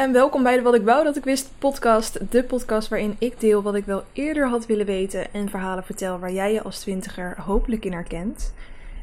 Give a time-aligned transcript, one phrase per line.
[0.00, 2.30] En welkom bij de Wat ik wou dat ik wist podcast.
[2.30, 6.18] De podcast waarin ik deel wat ik wel eerder had willen weten en verhalen vertel
[6.18, 8.54] waar jij je als twintiger hopelijk in herkent.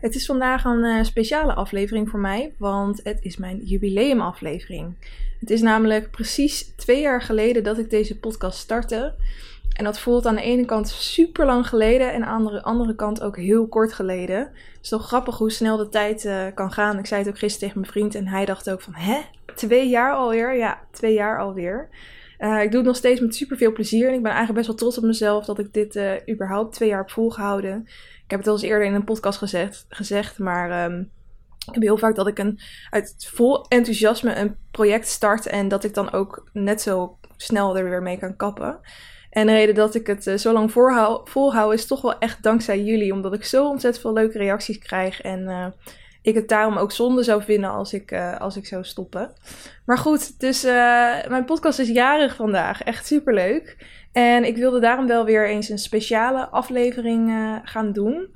[0.01, 4.93] Het is vandaag een uh, speciale aflevering voor mij, want het is mijn jubileumaflevering.
[5.39, 9.13] Het is namelijk precies twee jaar geleden dat ik deze podcast startte.
[9.73, 13.21] En dat voelt aan de ene kant super lang geleden en aan de andere kant
[13.21, 14.39] ook heel kort geleden.
[14.39, 16.99] Het is toch grappig hoe snel de tijd uh, kan gaan.
[16.99, 19.19] Ik zei het ook gisteren tegen mijn vriend en hij dacht ook van, hè,
[19.57, 20.55] twee jaar alweer?
[20.55, 21.89] Ja, twee jaar alweer.
[22.39, 24.67] Uh, ik doe het nog steeds met super veel plezier en ik ben eigenlijk best
[24.67, 27.83] wel trots op mezelf dat ik dit uh, überhaupt twee jaar heb volgehouden.
[28.23, 31.11] Ik heb het al eens eerder in een podcast gezegd, gezegd maar um,
[31.67, 35.83] ik heb heel vaak dat ik een, uit vol enthousiasme een project start en dat
[35.83, 38.79] ik dan ook net zo snel er weer mee kan kappen.
[39.29, 42.43] En de reden dat ik het uh, zo lang volhoud, volhoud is toch wel echt
[42.43, 43.13] dankzij jullie.
[43.13, 45.21] Omdat ik zo ontzettend veel leuke reacties krijg.
[45.21, 45.73] En
[46.21, 49.33] ik het daarom ook zonde zou vinden als ik, uh, als ik zou stoppen.
[49.85, 50.63] Maar goed, dus
[51.27, 52.83] mijn podcast is jarig vandaag.
[52.83, 53.85] Echt super leuk.
[54.11, 57.31] En ik wilde daarom wel weer eens een speciale aflevering
[57.63, 58.27] gaan doen.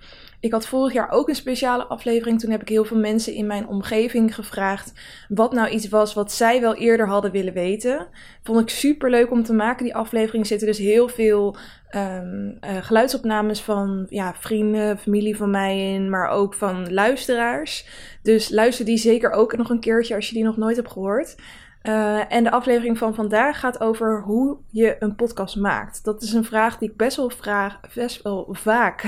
[0.42, 2.40] Ik had vorig jaar ook een speciale aflevering.
[2.40, 4.94] Toen heb ik heel veel mensen in mijn omgeving gevraagd
[5.28, 8.08] wat nou iets was wat zij wel eerder hadden willen weten.
[8.44, 9.84] Vond ik super leuk om te maken.
[9.84, 11.56] Die aflevering zitten dus heel veel
[11.96, 17.88] um, uh, geluidsopnames van ja, vrienden, familie van mij in, maar ook van luisteraars.
[18.22, 21.36] Dus luister die zeker ook nog een keertje als je die nog nooit hebt gehoord.
[21.84, 26.04] Uh, en de aflevering van vandaag gaat over hoe je een podcast maakt.
[26.04, 29.06] Dat is een vraag die ik best wel, vraag, best wel vaak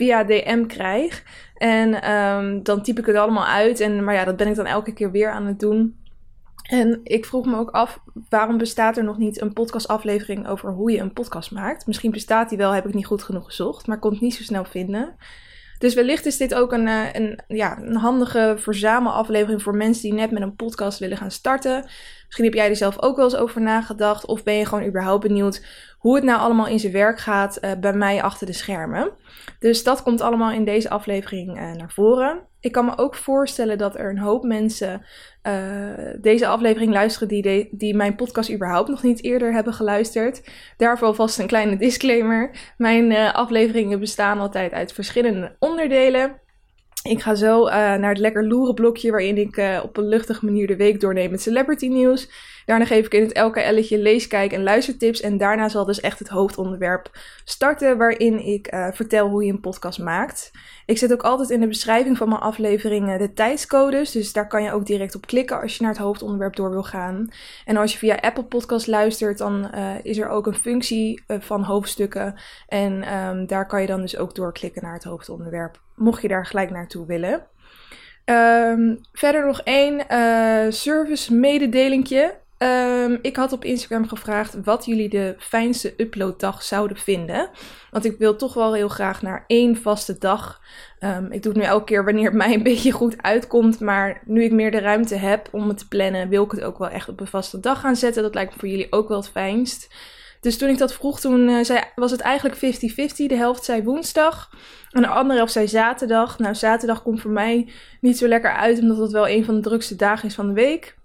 [0.00, 1.22] via DM krijg.
[1.54, 3.80] En um, dan typ ik het allemaal uit.
[3.80, 5.98] En, maar ja, dat ben ik dan elke keer weer aan het doen.
[6.62, 10.90] En ik vroeg me ook af, waarom bestaat er nog niet een podcastaflevering over hoe
[10.90, 11.86] je een podcast maakt?
[11.86, 14.42] Misschien bestaat die wel, heb ik niet goed genoeg gezocht, maar kon het niet zo
[14.42, 15.16] snel vinden.
[15.78, 20.30] Dus wellicht is dit ook een, een, ja, een handige verzamelaflevering voor mensen die net
[20.30, 21.88] met een podcast willen gaan starten.
[22.30, 24.26] Misschien heb jij er zelf ook wel eens over nagedacht.
[24.26, 25.62] Of ben je gewoon überhaupt benieuwd
[25.98, 29.10] hoe het nou allemaal in zijn werk gaat uh, bij mij achter de schermen.
[29.58, 32.40] Dus dat komt allemaal in deze aflevering uh, naar voren.
[32.60, 35.04] Ik kan me ook voorstellen dat er een hoop mensen
[35.46, 35.54] uh,
[36.20, 40.42] deze aflevering luisteren die, die mijn podcast überhaupt nog niet eerder hebben geluisterd.
[40.76, 42.50] Daarvoor alvast een kleine disclaimer.
[42.76, 46.40] Mijn afleveringen bestaan altijd uit verschillende onderdelen.
[47.02, 50.44] Ik ga zo uh, naar het lekker loeren blokje waarin ik uh, op een luchtige
[50.44, 52.28] manier de week doorneem met celebrity nieuws.
[52.70, 55.20] Daarna geef ik in het LKL'tje leeskijk en luistertips.
[55.20, 57.10] En daarna zal dus echt het hoofdonderwerp
[57.44, 60.50] starten waarin ik uh, vertel hoe je een podcast maakt.
[60.86, 64.10] Ik zet ook altijd in de beschrijving van mijn afleveringen de tijdscodes.
[64.10, 66.82] Dus daar kan je ook direct op klikken als je naar het hoofdonderwerp door wil
[66.82, 67.28] gaan.
[67.64, 69.70] En als je via Apple Podcast luistert, dan
[70.02, 72.34] is er ook een functie van hoofdstukken.
[72.68, 76.46] En um, daar kan je dan dus ook doorklikken naar het hoofdonderwerp mocht je daar
[76.46, 77.46] gelijk naartoe willen.
[78.24, 80.04] Um, verder nog één
[80.72, 82.38] service mededelingje.
[82.62, 87.50] Um, ik had op Instagram gevraagd wat jullie de fijnste uploaddag zouden vinden.
[87.90, 90.60] Want ik wil toch wel heel graag naar één vaste dag.
[91.00, 93.80] Um, ik doe het nu elke keer wanneer het mij een beetje goed uitkomt.
[93.80, 96.78] Maar nu ik meer de ruimte heb om het te plannen, wil ik het ook
[96.78, 98.22] wel echt op een vaste dag gaan zetten.
[98.22, 99.94] Dat lijkt me voor jullie ook wel het fijnst.
[100.40, 102.58] Dus toen ik dat vroeg, toen uh, zei, was het eigenlijk 50-50.
[103.26, 104.50] De helft zei woensdag
[104.90, 106.38] en de andere helft zei zaterdag.
[106.38, 107.68] Nou, zaterdag komt voor mij
[108.00, 110.52] niet zo lekker uit, omdat het wel een van de drukste dagen is van de
[110.52, 110.98] week.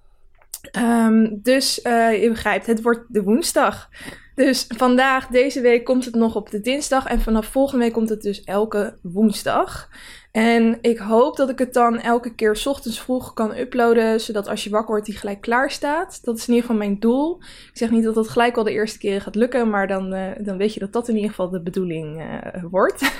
[0.71, 3.89] Um, dus uh, je begrijpt, het wordt de woensdag.
[4.35, 7.05] Dus vandaag, deze week, komt het nog op de dinsdag.
[7.05, 9.89] En vanaf volgende week komt het dus elke woensdag.
[10.31, 14.63] En ik hoop dat ik het dan elke keer ochtends vroeg kan uploaden, zodat als
[14.63, 16.19] je wakker wordt, die gelijk klaar staat.
[16.23, 17.37] Dat is in ieder geval mijn doel.
[17.41, 20.31] Ik zeg niet dat dat gelijk wel de eerste keren gaat lukken, maar dan, uh,
[20.39, 23.11] dan weet je dat dat in ieder geval de bedoeling uh, wordt.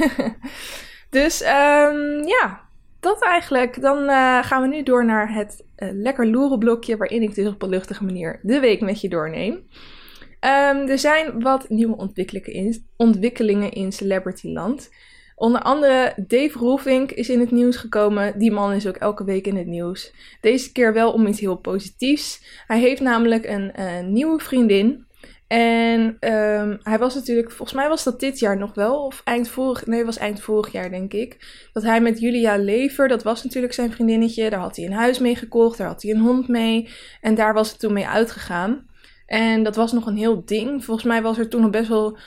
[1.10, 2.65] dus um, ja,
[3.06, 3.82] dat eigenlijk.
[3.82, 7.62] Dan uh, gaan we nu door naar het lekker loeren blokje, waarin ik dus op
[7.62, 9.54] een luchtige manier de week met je doorneem.
[9.54, 14.90] Um, er zijn wat nieuwe ontwikkelingen in, ontwikkelingen in Celebrityland.
[15.36, 18.40] Onder andere Dave Roelvink is in het nieuws gekomen.
[18.40, 20.14] Die man is ook elke week in het nieuws.
[20.42, 22.62] Deze keer wel om iets heel positiefs.
[22.68, 25.06] Hij heeft namelijk een, een nieuwe vriendin.
[25.48, 29.48] En um, hij was natuurlijk, volgens mij was dat dit jaar nog wel, of eind
[29.50, 31.68] vorig, nee, was eind vorig jaar denk ik.
[31.74, 35.20] Dat hij met Julia Lever, dat was natuurlijk zijn vriendinnetje, daar had hij een huis
[35.20, 36.90] mee gekocht, daar had hij een hond mee.
[37.22, 38.88] En daar was het toen mee uitgegaan.
[39.26, 40.86] En dat was nog een heel ding.
[40.86, 42.18] Volgens mij was er toen nog best wel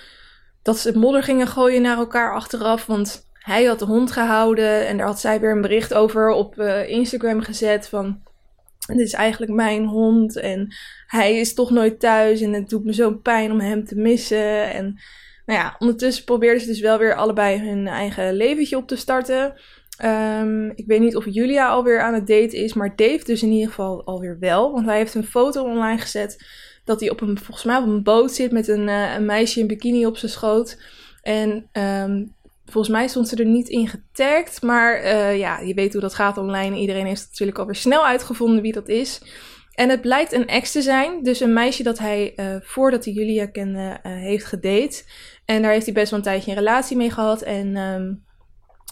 [0.63, 2.87] dat ze modder gingen gooien naar elkaar achteraf.
[2.87, 6.59] Want hij had de hond gehouden en daar had zij weer een bericht over op
[6.59, 8.23] uh, Instagram gezet van...
[8.97, 10.75] Dit is eigenlijk mijn hond en
[11.07, 14.73] hij is toch nooit thuis en het doet me zo pijn om hem te missen.
[14.73, 15.01] En
[15.47, 19.55] nou ja, ondertussen probeerden ze dus wel weer allebei hun eigen leventje op te starten.
[19.99, 23.51] Ehm, ik weet niet of Julia alweer aan het daten is, maar Dave dus in
[23.51, 24.73] ieder geval alweer wel.
[24.73, 26.47] Want hij heeft een foto online gezet
[26.85, 29.61] dat hij op een, volgens mij op een boot zit met een, uh, een meisje
[29.61, 30.79] in bikini op zijn schoot.
[31.23, 32.25] En ehm,
[32.71, 34.63] volgens mij stond ze er niet in getagd.
[34.63, 36.77] Maar uh, ja, je weet hoe dat gaat online.
[36.77, 39.21] Iedereen heeft natuurlijk alweer snel uitgevonden wie dat is.
[39.75, 41.23] En het blijkt een ex te zijn.
[41.23, 45.03] Dus een meisje dat hij, uh, voordat hij Julia kende, heeft gedate.
[45.45, 47.43] En daar heeft hij best wel een tijdje een relatie mee gehad.
[47.43, 48.25] En um,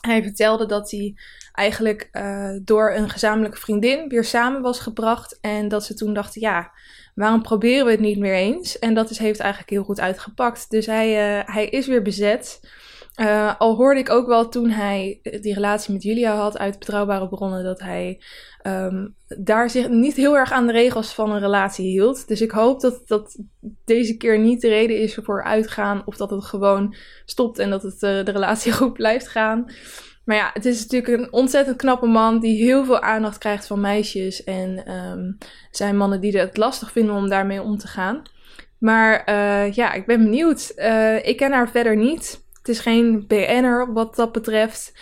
[0.01, 1.15] hij vertelde dat hij
[1.53, 2.11] eigenlijk
[2.65, 5.39] door een gezamenlijke vriendin weer samen was gebracht.
[5.41, 6.71] En dat ze toen dachten, ja,
[7.15, 8.79] waarom proberen we het niet meer eens?
[8.79, 10.71] En dat is, heeft eigenlijk heel goed uitgepakt.
[10.71, 11.13] Dus hij,
[11.47, 12.61] hij is weer bezet.
[13.21, 17.29] Uh, al hoorde ik ook wel toen hij die relatie met Julia had uit betrouwbare
[17.29, 18.21] bronnen dat hij
[18.63, 22.29] um, daar zich niet heel erg aan de regels van een relatie hield.
[22.29, 23.39] Dus ik hoop dat dat
[23.85, 27.83] deze keer niet de reden is voor uitgaan of dat het gewoon stopt en dat
[27.83, 29.71] het uh, de relatie goed blijft gaan.
[30.25, 33.81] Maar ja, het is natuurlijk een ontzettend knappe man die heel veel aandacht krijgt van
[33.81, 34.45] meisjes.
[34.45, 35.39] En um,
[35.71, 38.23] zijn mannen die het lastig vinden om daarmee om te gaan.
[38.79, 40.73] Maar uh, ja, ik ben benieuwd.
[41.23, 42.45] Ik ken haar verder niet.
[42.67, 44.93] Het is geen BN'er wat dat betreft.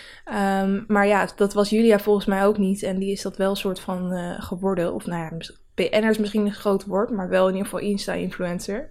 [0.63, 2.83] Um, maar ja, dat was Julia volgens mij ook niet.
[2.83, 4.95] En die is dat wel soort van uh, geworden.
[4.95, 8.91] Of nou ja, BN'er is misschien een groot woord, maar wel in ieder geval Insta-influencer.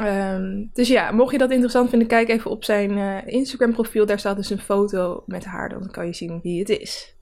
[0.00, 4.06] Um, dus ja, mocht je dat interessant vinden, kijk even op zijn uh, Instagram profiel.
[4.06, 7.14] Daar staat dus een foto met haar, dan kan je zien wie het is.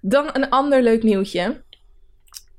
[0.00, 1.62] Dan een ander leuk nieuwtje.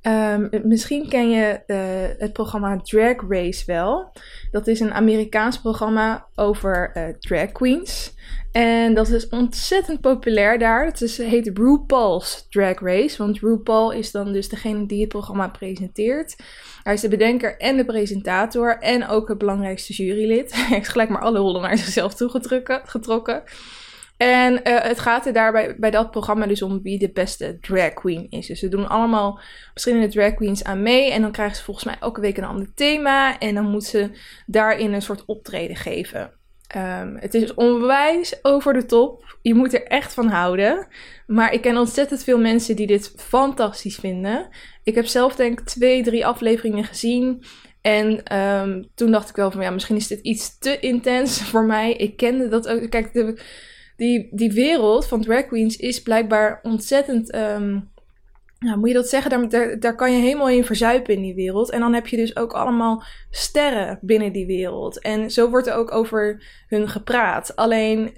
[0.07, 4.11] Um, misschien ken je uh, het programma Drag Race wel.
[4.51, 8.13] Dat is een Amerikaans programma over uh, drag queens.
[8.51, 10.85] En dat is ontzettend populair daar.
[10.85, 13.17] Het is, heet RuPaul's Drag Race.
[13.17, 16.35] Want RuPaul is dan dus degene die het programma presenteert.
[16.83, 18.77] Hij is de bedenker en de presentator.
[18.79, 20.53] En ook het belangrijkste jurylid.
[20.55, 23.43] Hij heeft gelijk maar alle rollen naar zichzelf toegetrokken.
[24.21, 27.93] En uh, het gaat er daarbij bij dat programma dus om wie de beste drag
[27.93, 28.47] queen is.
[28.47, 29.39] Dus ze doen allemaal
[29.71, 31.11] verschillende drag queens aan mee.
[31.11, 33.39] En dan krijgen ze volgens mij elke week een ander thema.
[33.39, 34.09] En dan moeten ze
[34.45, 36.31] daarin een soort optreden geven.
[36.75, 39.37] Um, het is onwijs over de top.
[39.41, 40.87] Je moet er echt van houden.
[41.27, 44.49] Maar ik ken ontzettend veel mensen die dit fantastisch vinden.
[44.83, 47.43] Ik heb zelf denk ik twee, drie afleveringen gezien.
[47.81, 51.65] En um, toen dacht ik wel van ja, misschien is dit iets te intens voor
[51.65, 51.93] mij.
[51.93, 52.89] Ik kende dat ook.
[52.89, 53.41] Kijk, de,
[54.01, 57.35] die, die wereld van drag queens is blijkbaar ontzettend.
[57.35, 57.89] Um,
[58.59, 59.49] nou, moet je dat zeggen?
[59.49, 61.71] Daar, daar, kan je helemaal in verzuipen in die wereld.
[61.71, 64.99] En dan heb je dus ook allemaal sterren binnen die wereld.
[64.99, 67.55] En zo wordt er ook over hun gepraat.
[67.55, 68.17] Alleen,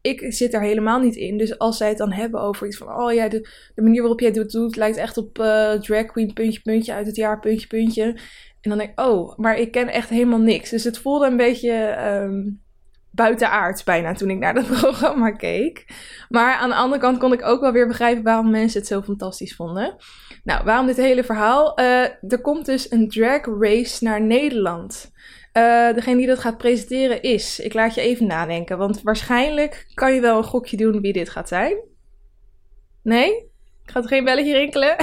[0.00, 1.38] ik zit er helemaal niet in.
[1.38, 3.00] Dus als zij het dan hebben over iets van...
[3.00, 6.60] Oh ja, de, manier waarop jij het doet, lijkt echt op uh, drag queen puntje
[6.60, 8.04] puntje uit het jaar puntje puntje.
[8.60, 10.70] En dan denk ik, oh, maar ik ken echt helemaal niks.
[10.70, 11.96] Dus het voelde een beetje...
[12.06, 12.61] Um,
[13.12, 15.86] buitenaards bijna toen ik naar dat programma keek.
[16.28, 19.02] Maar aan de andere kant kon ik ook wel weer begrijpen waarom mensen het zo
[19.02, 19.96] fantastisch vonden.
[20.44, 21.80] Nou, waarom dit hele verhaal?
[21.80, 25.10] Uh, er komt dus een drag race naar Nederland.
[25.52, 27.60] Uh, degene die dat gaat presenteren is.
[27.60, 31.28] Ik laat je even nadenken, want waarschijnlijk kan je wel een gokje doen wie dit
[31.28, 31.76] gaat zijn.
[33.02, 33.50] Nee?
[33.84, 34.96] Gaat er geen belletje rinkelen?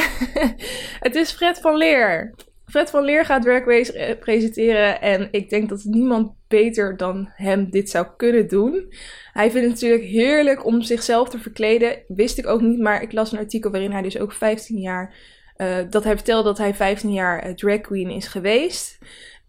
[1.05, 2.35] het is Fred van Leer.
[2.65, 7.29] Fred van Leer gaat Drag Race eh, presenteren en ik denk dat niemand beter dan
[7.35, 8.93] hem dit zou kunnen doen.
[9.33, 11.97] Hij vindt het natuurlijk heerlijk om zichzelf te verkleden.
[12.07, 15.15] Wist ik ook niet, maar ik las een artikel waarin hij dus ook 15 jaar,
[15.57, 18.97] uh, dat hij vertelde dat hij 15 jaar uh, drag queen is geweest.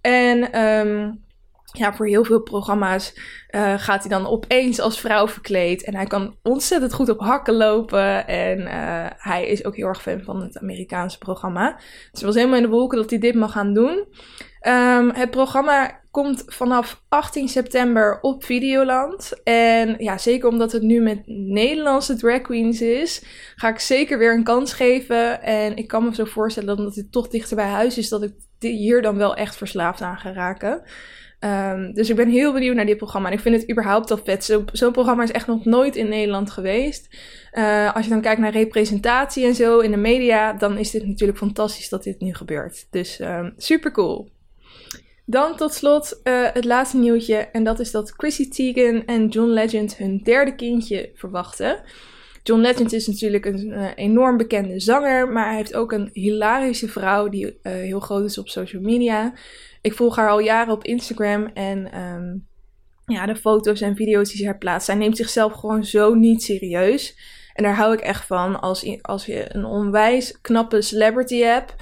[0.01, 1.25] En um,
[1.73, 3.15] ja, voor heel veel programma's
[3.51, 5.85] uh, gaat hij dan opeens als vrouw verkleed.
[5.85, 8.27] En hij kan ontzettend goed op hakken lopen.
[8.27, 8.67] En
[9.17, 11.81] hij is ook heel erg fan van het Amerikaanse programma.
[12.13, 14.07] Dus was helemaal in de wolken dat hij dit mag gaan doen.
[14.69, 19.43] Um, het programma komt vanaf 18 september op Videoland.
[19.45, 23.23] En ja, zeker omdat het nu met Nederlandse drag queens is,
[23.57, 25.43] ga ik zeker weer een kans geven.
[25.43, 28.33] En ik kan me zo voorstellen dat het toch dichter bij huis is, dat ik
[28.59, 30.83] hier dan wel echt verslaafd aan ga raken.
[31.45, 33.29] Um, dus ik ben heel benieuwd naar dit programma.
[33.29, 34.45] En ik vind het überhaupt al vet.
[34.45, 37.17] Zo'n zo programma is echt nog nooit in Nederland geweest.
[37.53, 41.07] Uh, als je dan kijkt naar representatie en zo in de media, dan is dit
[41.07, 42.87] natuurlijk fantastisch dat dit nu gebeurt.
[42.91, 44.31] Dus um, super cool.
[45.31, 47.37] Dan tot slot uh, het laatste nieuwtje.
[47.37, 51.83] En dat is dat Chrissy Teigen en John Legend hun derde kindje verwachten.
[52.43, 56.89] John Legend is natuurlijk een uh, enorm bekende zanger, maar hij heeft ook een hilarische
[56.89, 59.33] vrouw die uh, heel groot is op social media.
[59.81, 62.47] Ik volg haar al jaren op Instagram en um,
[63.07, 64.87] ja, de foto's en video's die ze haar plaatst.
[64.87, 67.17] Zij neemt zichzelf gewoon zo niet serieus.
[67.55, 71.75] En daar hou ik echt van als, als je een onwijs knappe celebrity hebt.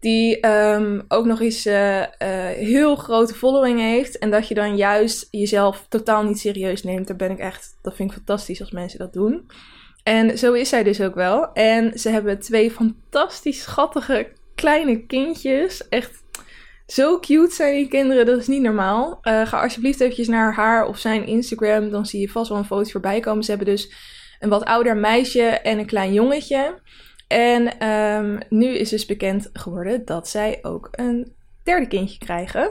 [0.00, 2.02] Die ehm, ook nog eens uh,
[2.48, 4.18] heel grote following heeft.
[4.18, 7.06] En dat je dan juist jezelf totaal niet serieus neemt.
[7.06, 9.50] Daar ben ik echt, dat vind ik fantastisch als mensen dat doen.
[10.02, 11.52] En zo is zij dus ook wel.
[11.52, 15.88] En ze hebben twee fantastisch schattige kleine kindjes.
[15.88, 16.22] Echt
[16.86, 19.18] zo cute zijn die kinderen, dat is niet normaal.
[19.22, 21.90] Uh, ga alsjeblieft eventjes naar haar of zijn Instagram.
[21.90, 23.44] Dan zie je vast wel een foto voorbij komen.
[23.44, 23.92] Ze hebben dus
[24.40, 26.80] een wat ouder meisje en een klein jongetje.
[27.28, 31.32] En um, nu is dus bekend geworden dat zij ook een
[31.62, 32.62] derde kindje krijgen.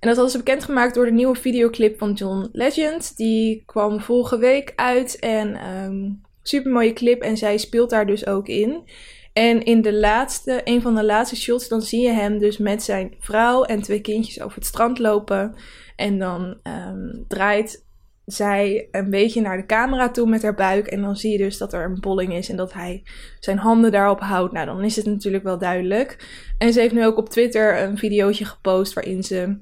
[0.00, 3.16] En dat hadden ze bekendgemaakt door de nieuwe videoclip van John Legend.
[3.16, 8.26] Die kwam vorige week uit en um, super mooie clip en zij speelt daar dus
[8.26, 8.88] ook in.
[9.32, 12.82] En in de laatste, een van de laatste shots, dan zie je hem dus met
[12.82, 15.54] zijn vrouw en twee kindjes over het strand lopen.
[15.96, 17.84] En dan um, draait
[18.32, 20.86] zij een beetje naar de camera toe met haar buik.
[20.86, 23.02] En dan zie je dus dat er een bolling is en dat hij
[23.40, 24.52] zijn handen daarop houdt.
[24.52, 26.28] Nou, dan is het natuurlijk wel duidelijk.
[26.58, 29.36] En ze heeft nu ook op Twitter een videootje gepost waarin ze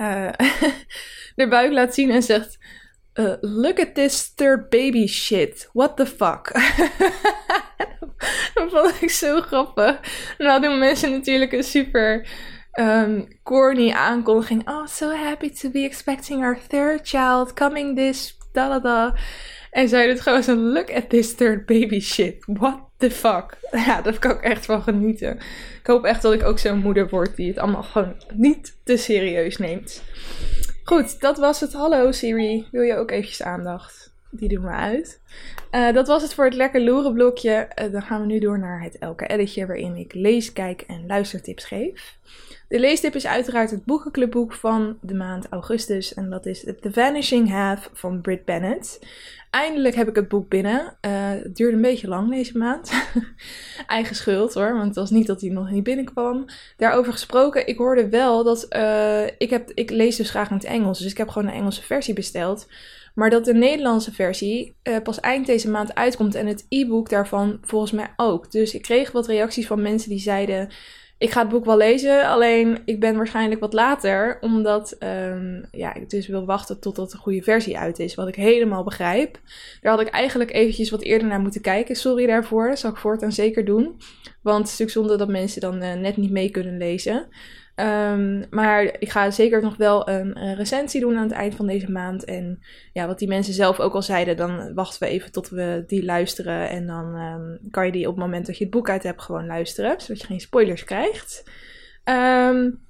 [0.00, 0.28] uh,
[1.36, 2.58] haar buik laat zien en zegt...
[3.14, 5.68] Uh, look at this third baby shit.
[5.72, 6.52] What the fuck?
[8.54, 10.00] dat vond ik zo grappig.
[10.38, 12.28] Nou doen mensen natuurlijk een super
[12.78, 14.62] um, corny aankondiging.
[14.68, 19.14] Oh, so happy to be expecting our third child coming this da.
[19.70, 22.44] En zij doet gewoon zo, look at this third baby shit.
[22.46, 23.56] What the fuck?
[23.86, 25.36] Ja, daar kan ik echt van genieten.
[25.80, 28.96] Ik hoop echt dat ik ook zo'n moeder word die het allemaal gewoon niet te
[28.96, 30.02] serieus neemt.
[30.84, 31.72] Goed, dat was het.
[31.72, 34.14] Hallo Siri, wil je ook eventjes aandacht?
[34.30, 35.20] Die doen we uit.
[35.70, 37.68] Uh, dat was het voor het lekker loeren blokje.
[37.82, 41.06] Uh, dan gaan we nu door naar het elke editje waarin ik lees, kijk en
[41.06, 42.18] luistertips geef.
[42.68, 46.14] De leestip is uiteraard het boekenclubboek van de maand augustus.
[46.14, 48.98] En dat is The Vanishing Half van Britt Bennett.
[49.50, 50.80] Eindelijk heb ik het boek binnen.
[50.80, 52.92] Uh, het duurde een beetje lang deze maand.
[53.86, 56.44] Eigen schuld hoor, want het was niet dat hij nog niet binnenkwam.
[56.76, 58.66] Daarover gesproken, ik hoorde wel dat...
[58.70, 61.54] Uh, ik, heb, ik lees dus graag in het Engels, dus ik heb gewoon een
[61.54, 62.68] Engelse versie besteld.
[63.14, 67.58] Maar dat de Nederlandse versie uh, pas eind deze maand uitkomt en het e-book daarvan
[67.62, 68.50] volgens mij ook.
[68.50, 70.68] Dus ik kreeg wat reacties van mensen die zeiden
[71.18, 75.94] ik ga het boek wel lezen, alleen ik ben waarschijnlijk wat later, omdat um, ja,
[75.94, 79.40] ik dus wil wachten totdat de goede versie uit is, wat ik helemaal begrijp.
[79.80, 81.96] Daar had ik eigenlijk eventjes wat eerder naar moeten kijken.
[81.96, 84.00] Sorry daarvoor, dat zal ik voortaan zeker doen.
[84.42, 87.28] Want het is natuurlijk zonde dat mensen dan uh, net niet mee kunnen lezen.
[87.80, 91.66] Um, maar ik ga zeker nog wel een, een, recensie doen aan het eind van
[91.66, 92.24] deze maand.
[92.24, 95.84] En ja, wat die mensen zelf ook al zeiden, dan wachten we even tot we
[95.86, 96.68] die luisteren.
[96.68, 99.22] En dan um, kan je die op het moment dat je het boek uit hebt
[99.22, 101.50] gewoon luisteren, zodat je geen spoilers krijgt.
[102.04, 102.85] Um,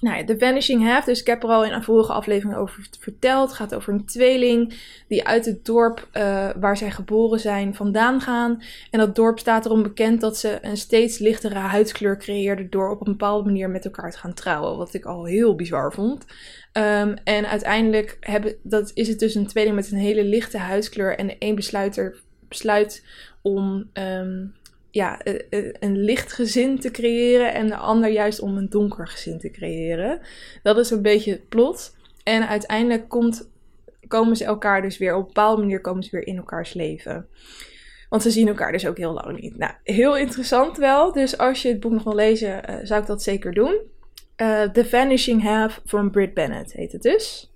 [0.00, 2.88] nou ja, The Vanishing Half, dus ik heb er al in een vorige aflevering over
[2.98, 3.48] verteld.
[3.48, 4.74] Het gaat over een tweeling
[5.08, 8.62] die uit het dorp uh, waar zij geboren zijn vandaan gaan.
[8.90, 13.00] En dat dorp staat erom bekend dat ze een steeds lichtere huidskleur creëerden door op
[13.00, 14.76] een bepaalde manier met elkaar te gaan trouwen.
[14.76, 16.24] Wat ik al heel bizar vond.
[16.72, 21.16] Um, en uiteindelijk hebben, dat is het dus een tweeling met een hele lichte huidskleur.
[21.16, 23.04] En een besluit, er, besluit
[23.42, 24.54] om um,
[24.90, 29.08] ja, eh, eh, een licht gezin te creëren en de ander juist om een donker
[29.08, 30.20] gezin te creëren.
[30.62, 31.96] Dat is een beetje het plot.
[32.22, 33.50] En uiteindelijk komt,
[34.08, 37.28] komen ze elkaar dus weer, op een bepaalde manier komen ze weer in elkaars leven.
[38.08, 39.58] Want ze zien elkaar dus ook heel lang niet.
[39.58, 41.12] Nou, heel interessant wel.
[41.12, 43.80] Dus als je het boek nog wil lezen, uh, zou ik dat zeker doen.
[44.36, 47.52] Uh, The Vanishing Half van Britt Bennett heet het dus.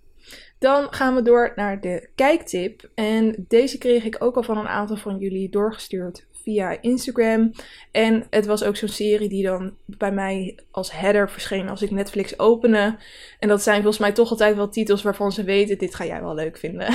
[0.58, 2.90] Dan gaan we door naar de kijktip.
[2.94, 7.52] En deze kreeg ik ook al van een aantal van jullie doorgestuurd via Instagram.
[7.90, 11.90] En het was ook zo'n serie die dan bij mij als header verscheen als ik
[11.90, 12.96] Netflix opende.
[13.38, 16.20] En dat zijn volgens mij toch altijd wel titels waarvan ze weten: dit ga jij
[16.20, 16.94] wel leuk vinden.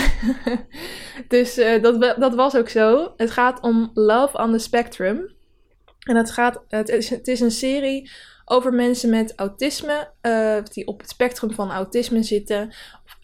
[1.28, 3.14] dus uh, dat, dat was ook zo.
[3.18, 5.38] Het gaat om Love on the Spectrum.
[6.00, 8.12] En het, gaat, het, is, het is een serie
[8.46, 12.74] over mensen met autisme, uh, die op het spectrum van autisme zitten,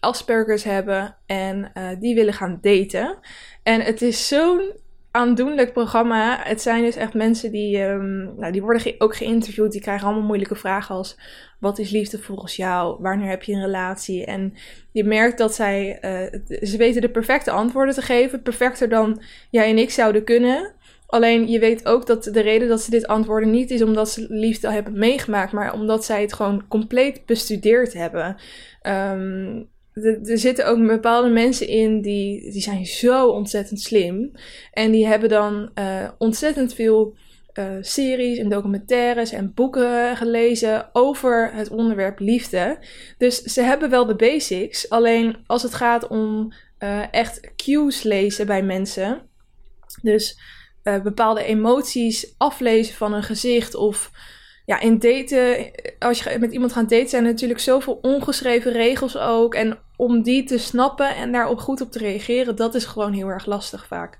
[0.00, 3.18] Aspergers hebben en uh, die willen gaan daten.
[3.62, 4.72] En het is zo'n
[5.16, 6.38] aandoenlijk programma.
[6.42, 9.72] Het zijn dus echt mensen die, um, nou, die worden ook geïnterviewd.
[9.72, 11.18] Die krijgen allemaal moeilijke vragen als:
[11.60, 13.02] wat is liefde volgens jou?
[13.02, 14.24] Wanneer heb je een relatie?
[14.24, 14.54] En
[14.92, 19.70] je merkt dat zij, uh, ze weten de perfecte antwoorden te geven, perfecter dan jij
[19.70, 20.74] en ik zouden kunnen.
[21.06, 24.26] Alleen je weet ook dat de reden dat ze dit antwoorden niet is omdat ze
[24.28, 28.36] liefde hebben meegemaakt, maar omdat zij het gewoon compleet bestudeerd hebben.
[28.82, 29.68] Um,
[30.04, 34.32] er zitten ook bepaalde mensen in die, die zijn zo ontzettend slim.
[34.72, 37.16] En die hebben dan uh, ontzettend veel
[37.54, 42.78] uh, series en documentaires en boeken gelezen over het onderwerp liefde.
[43.18, 44.88] Dus ze hebben wel de basics.
[44.90, 49.20] Alleen als het gaat om uh, echt cues lezen bij mensen.
[50.02, 50.38] Dus
[51.02, 54.10] bepaalde emoties aflezen van een gezicht of
[54.66, 59.16] ja, in daten, als je met iemand gaat daten, zijn er natuurlijk zoveel ongeschreven regels
[59.16, 59.54] ook.
[59.54, 63.28] En om die te snappen en daarop goed op te reageren, dat is gewoon heel
[63.28, 64.16] erg lastig vaak.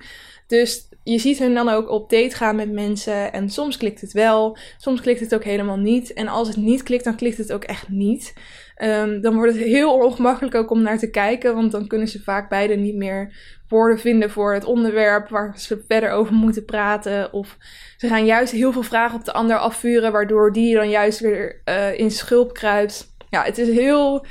[0.47, 3.33] Dus je ziet hun dan ook op date gaan met mensen.
[3.33, 6.13] En soms klikt het wel, soms klikt het ook helemaal niet.
[6.13, 8.35] En als het niet klikt, dan klikt het ook echt niet.
[8.83, 11.55] Um, dan wordt het heel ongemakkelijk ook om naar te kijken.
[11.55, 13.35] Want dan kunnen ze vaak beide niet meer
[13.69, 17.33] woorden vinden voor het onderwerp waar ze verder over moeten praten.
[17.33, 17.57] Of
[17.97, 21.63] ze gaan juist heel veel vragen op de ander afvuren, waardoor die dan juist weer
[21.65, 23.15] uh, in schulp kruipt.
[23.31, 24.27] Ja, het is heel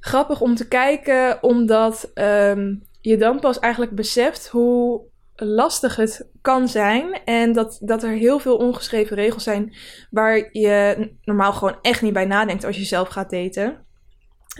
[0.00, 5.02] grappig om te kijken, omdat um, je dan pas eigenlijk beseft hoe
[5.34, 7.20] lastig het kan zijn.
[7.24, 9.74] En dat, dat er heel veel ongeschreven regels zijn
[10.10, 13.86] waar je normaal gewoon echt niet bij nadenkt als je zelf gaat daten.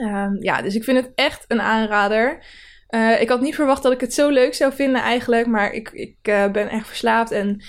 [0.00, 2.44] Um, ja, dus ik vind het echt een aanrader.
[2.90, 5.90] Uh, ik had niet verwacht dat ik het zo leuk zou vinden eigenlijk, maar ik,
[5.90, 7.30] ik uh, ben echt verslaafd.
[7.30, 7.62] En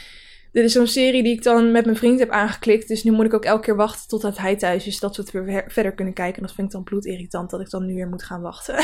[0.52, 2.88] dit is zo'n serie die ik dan met mijn vriend heb aangeklikt.
[2.88, 5.32] Dus nu moet ik ook elke keer wachten totdat hij thuis is, dat we het
[5.32, 6.36] weer verder kunnen kijken.
[6.36, 8.76] En dat vind ik dan bloedirritant dat ik dan nu weer moet gaan wachten.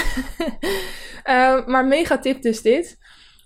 [1.25, 2.97] uh, maar mega tip dus dit.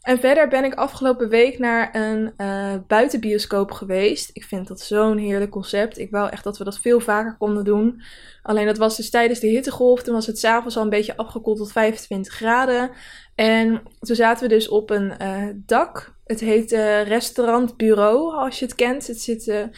[0.02, 4.30] En verder ben ik afgelopen week naar een uh, buitenbioscoop geweest.
[4.34, 5.98] Ik vind dat zo'n heerlijk concept.
[5.98, 8.02] Ik wou echt dat we dat veel vaker konden doen.
[8.42, 10.04] Alleen dat was dus tijdens de hittegolf.
[10.04, 12.92] Toen was het s'avonds al een beetje afgekoeld tot 25 graden.
[13.36, 16.16] En toen zaten we dus op een uh, dak.
[16.26, 19.08] Het heet uh, Restaurant Bureau, als je het kent.
[19.08, 19.70] Het zit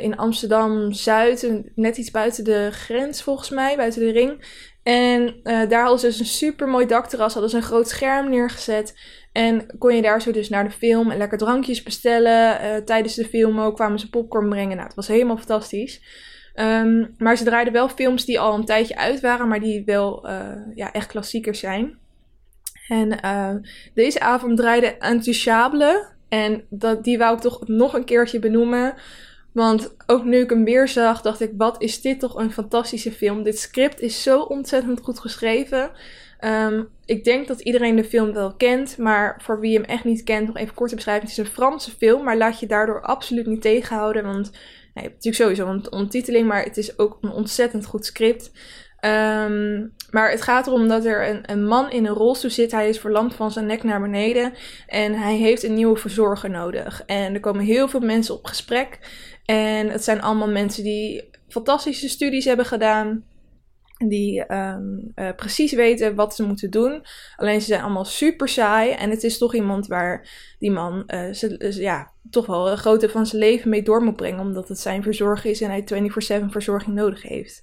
[0.00, 4.60] in Amsterdam-Zuid, net iets buiten de grens volgens mij, buiten de ring.
[4.82, 8.94] En daar hadden ze dus een super mooi dakterras, hadden ze een groot scherm neergezet.
[9.32, 12.64] En kon je daar zo dus naar de film en lekker drankjes bestellen.
[12.64, 14.76] Uh, tijdens de film ook kwamen ze popcorn brengen.
[14.76, 16.02] Nou, het was helemaal fantastisch.
[16.54, 20.28] Um, maar ze draaiden wel films die al een tijdje uit waren, maar die wel
[20.28, 21.98] uh, ja, echt klassiekers zijn.
[22.88, 23.54] En uh,
[23.94, 26.10] deze avond draaide Intouchable.
[26.28, 28.94] En dat, die wou ik toch nog een keertje benoemen.
[29.52, 33.12] Want ook nu ik hem weer zag, dacht ik: wat is dit toch een fantastische
[33.12, 33.42] film?
[33.42, 35.90] Dit script is zo ontzettend goed geschreven.
[36.44, 40.22] Um, ik denk dat iedereen de film wel kent, maar voor wie hem echt niet
[40.22, 41.28] kent, nog even kort te beschrijven.
[41.28, 44.24] Het is een Franse film, maar laat je daardoor absoluut niet tegenhouden.
[44.24, 44.60] Want nou,
[44.94, 48.50] je hebt natuurlijk sowieso een ondertiteling, maar het is ook een ontzettend goed script.
[49.04, 52.72] Um, maar het gaat erom dat er een, een, man in een rolstoel zit.
[52.72, 54.52] Hij is verlamd van zijn nek naar beneden.
[54.86, 57.02] En hij heeft een nieuwe verzorger nodig.
[57.06, 58.98] En er komen heel veel mensen op gesprek.
[59.44, 63.24] En het zijn allemaal mensen die fantastische studies hebben gedaan
[64.08, 67.04] die um, uh, precies weten wat ze moeten doen.
[67.36, 68.90] Alleen ze zijn allemaal super saai.
[68.90, 73.08] En het is toch iemand waar die man uh, ze, ja, toch wel een grote
[73.08, 74.40] van zijn leven mee door moet brengen.
[74.40, 75.84] Omdat het zijn verzorger is en hij
[76.42, 77.62] 24-7 verzorging nodig heeft.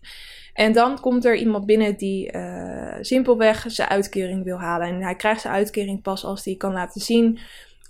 [0.54, 4.88] En dan komt er iemand binnen die uh, simpelweg zijn uitkering wil halen.
[4.88, 7.39] En hij krijgt zijn uitkering pas als hij kan laten zien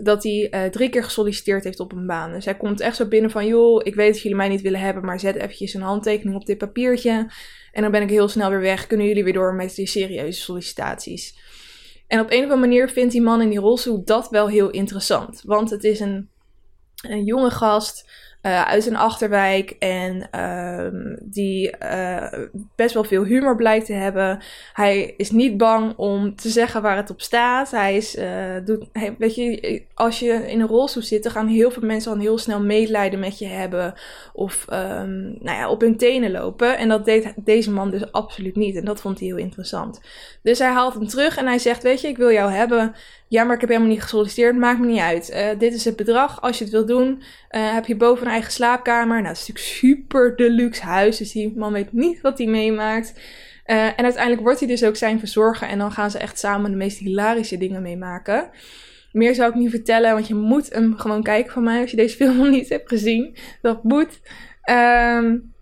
[0.03, 2.31] dat hij drie keer gesolliciteerd heeft op een baan.
[2.31, 4.79] Dus hij komt echt zo binnen van, joh, ik weet dat jullie mij niet willen
[4.79, 7.27] hebben, maar zet eventjes een handtekening op dit papiertje.
[7.79, 8.87] En dan ben ik heel snel weer weg.
[8.87, 11.37] Kunnen jullie weer door met die serieuze sollicitaties?
[12.07, 14.69] En op een of andere manier vindt die man in die rolstoel dat wel heel
[14.69, 15.41] interessant.
[15.45, 16.29] Want het is een,
[17.07, 18.09] een jonge gast
[18.41, 19.75] uh, uit een achterwijk.
[19.79, 22.33] En uh, die uh,
[22.75, 24.39] best wel veel humor blijkt te hebben.
[24.73, 27.71] Hij is niet bang om te zeggen waar het op staat.
[27.71, 28.85] Hij is, uh, doet,
[29.17, 32.37] weet je, als je in een rolstoel zit, dan gaan heel veel mensen al heel
[32.37, 33.93] snel medelijden met je hebben.
[34.33, 36.77] Of um, nou ja, op hun tenen lopen.
[36.77, 38.75] En dat deed deze man dus absoluut niet.
[38.75, 40.01] En dat vond hij heel interessant.
[40.41, 42.95] Dus hij haalt hem terug en hij zegt: Weet je, ik wil jou hebben.
[43.29, 44.57] Ja, maar ik heb helemaal niet gesolliciteerd.
[44.57, 45.29] Maakt me niet uit.
[45.29, 46.41] Uh, dit is het bedrag.
[46.41, 47.09] Als je het wil doen,
[47.51, 49.15] uh, heb je boven een eigen slaapkamer.
[49.15, 51.17] Nou, het is natuurlijk super deluxe huis.
[51.17, 53.13] Dus die man weet niet wat hij meemaakt.
[53.65, 55.67] Uh, en uiteindelijk wordt hij dus ook zijn verzorger.
[55.67, 58.49] En dan gaan ze echt samen de meest hilarische dingen meemaken.
[59.11, 61.97] Meer zou ik niet vertellen, want je moet hem gewoon kijken van mij als je
[61.97, 63.37] deze film nog niet hebt gezien.
[63.61, 64.19] Dat moet.
[64.71, 65.53] Um,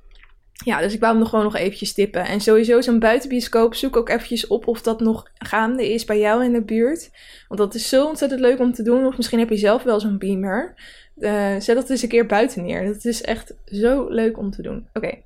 [0.65, 2.26] ja, dus ik wou hem nog gewoon nog eventjes tippen.
[2.26, 6.43] En sowieso zo'n buitenbioscoop, zoek ook eventjes op of dat nog gaande is bij jou
[6.43, 7.10] in de buurt.
[7.48, 9.06] Want dat is zo ontzettend leuk om te doen.
[9.06, 10.74] Of misschien heb je zelf wel zo'n beamer.
[11.20, 12.86] Uh, zet dat eens een keer buiten neer.
[12.86, 14.88] Dat is echt zo leuk om te doen.
[14.93, 15.17] Oké,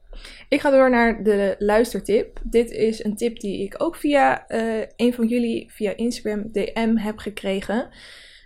[0.50, 2.40] ik ga door naar de luistertip.
[2.44, 6.96] Dit is een tip die ik ook via uh, een van jullie via Instagram DM
[6.96, 7.90] heb gekregen.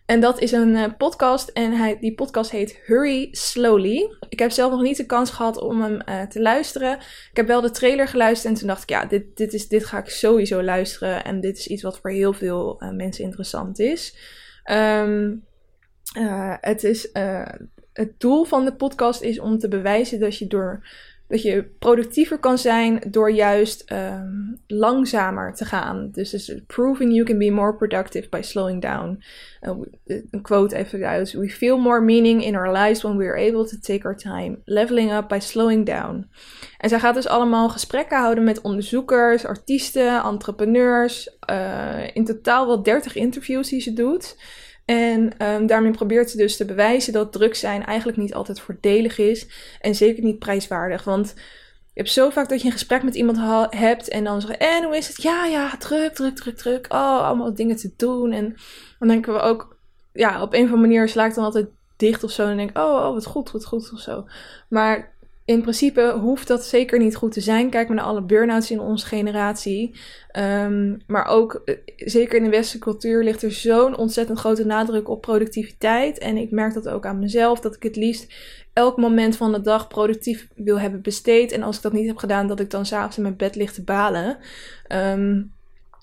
[0.06, 4.16] En dat is een uh, podcast en hij, die podcast heet Hurry Slowly.
[4.30, 6.98] Ik heb zelf nog niet de kans gehad om hem uh, te luisteren.
[7.32, 9.86] Ik heb wel de trailer geluisterd en toen dacht ik, ja, dit, dit, is, dit
[9.86, 11.24] ga ik sowieso luisteren.
[11.24, 14.18] En dit is iets wat voor heel veel uh, mensen interessant is.
[14.72, 15.46] Um,
[16.60, 17.10] het is
[17.94, 20.88] het doel van de podcast is om te bewijzen dat je door
[21.28, 26.10] dat je productiever kan zijn door juist ehm, langzamer te gaan.
[26.12, 29.24] Dus, dus proving you can be more productive by slowing down.
[29.62, 29.72] Uh,
[30.06, 31.32] een quote even uit.
[31.32, 34.58] We feel more meaning in our lives when we are able to take our time.
[34.66, 36.30] Leveling up by slowing down.
[36.78, 41.38] En zij gaat dus allemaal gesprekken houden met onderzoekers, artiesten, entrepreneurs.
[41.50, 44.36] Uh, in totaal wel 30 interviews die ze doet.
[44.86, 49.18] En um, daarmee probeert ze dus te bewijzen dat druk zijn eigenlijk niet altijd voordelig
[49.18, 49.48] is.
[49.82, 51.04] En zeker niet prijswaardig.
[51.04, 51.34] Want
[51.94, 53.38] je hebt zo vaak dat je een gesprek met iemand
[53.70, 55.22] hebt en dan zeg en hoe is het?
[55.22, 56.86] Ja, ja, druk, druk, druk, druk.
[56.90, 58.32] Oh, allemaal dingen te doen.
[58.32, 58.56] En
[59.00, 59.78] dan denken we ook,
[60.14, 61.68] ja, op een of andere manier sla ik dan altijd
[61.98, 62.48] dicht of zo.
[62.48, 64.26] En denk oh, oh, wat goed, wat goed of zo.
[64.70, 65.15] Maar
[65.46, 67.70] in principe hoeft dat zeker niet goed te zijn.
[67.70, 69.96] Kijk maar naar alle burn-outs in onze generatie.
[70.40, 75.10] Um, maar ook, eh, zeker in de westerse cultuur, ligt er zo'n ontzettend grote nadruk
[75.10, 76.18] op productiviteit.
[76.18, 78.34] En ik merk dat ook aan mezelf, dat ik het liefst
[78.74, 81.52] elk moment van de dag productief wil hebben besteed.
[81.52, 83.72] En als ik dat niet heb gedaan, dat ik dan s'avonds in mijn bed lig
[83.74, 84.38] te balen.
[84.88, 85.54] Um,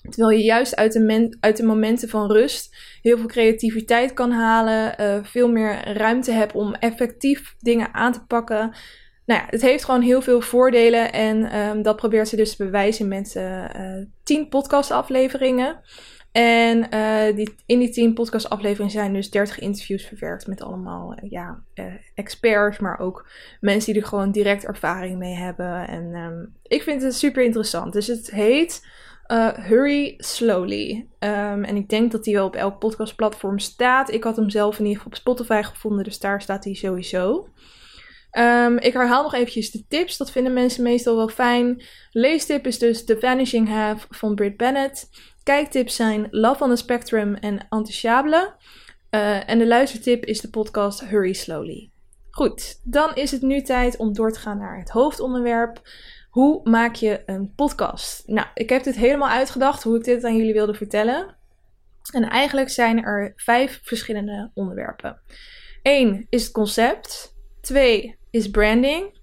[0.09, 4.95] Terwijl je juist uit de, uit de momenten van rust heel veel creativiteit kan halen,
[5.01, 8.73] uh, veel meer ruimte hebt om effectief dingen aan te pakken
[9.25, 11.13] nou ja, het heeft gewoon heel veel voordelen.
[11.13, 15.79] En um, dat probeert ze dus te bewijzen met uh, uh, tien podcastafleveringen.
[16.31, 21.63] En uh, die, in die tien podcastafleveringen zijn dus 30 interviews verwerkt met allemaal ja,
[22.13, 25.87] experts, maar ook mensen die er gewoon direct ervaring mee hebben.
[25.87, 27.93] En um, ik vind het super interessant.
[27.93, 28.87] Dus het heet
[29.55, 31.07] Hurry Slowly.
[31.19, 34.11] Um, en ik denk dat die wel op elk podcastplatform staat.
[34.11, 37.47] Ik had hem zelf in ieder geval op Spotify gevonden, dus daar staat hij sowieso.
[38.39, 40.17] Um, ik herhaal nog eventjes de tips.
[40.17, 41.83] Dat vinden mensen meestal wel fijn.
[42.11, 45.09] Leestip is dus The Vanishing Half van Britt Bennett.
[45.43, 48.55] Kijktips zijn Love on the Spectrum en Antichabele.
[49.11, 51.91] Uh, en de luistertip is de podcast Hurry Slowly.
[52.31, 55.81] Goed, dan is het nu tijd om door te gaan naar het hoofdonderwerp.
[56.29, 58.27] Hoe maak je een podcast?
[58.27, 61.35] Nou, ik heb dit helemaal uitgedacht hoe ik dit aan jullie wilde vertellen.
[62.11, 65.21] En eigenlijk zijn er vijf verschillende onderwerpen.
[65.83, 67.35] Eén is het concept.
[67.61, 69.19] Twee is branding.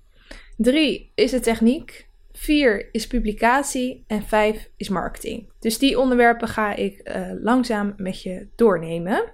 [0.57, 2.09] 3 is de techniek.
[2.33, 4.05] 4 is publicatie.
[4.07, 5.51] En 5 is marketing.
[5.59, 9.33] Dus die onderwerpen ga ik uh, langzaam met je doornemen.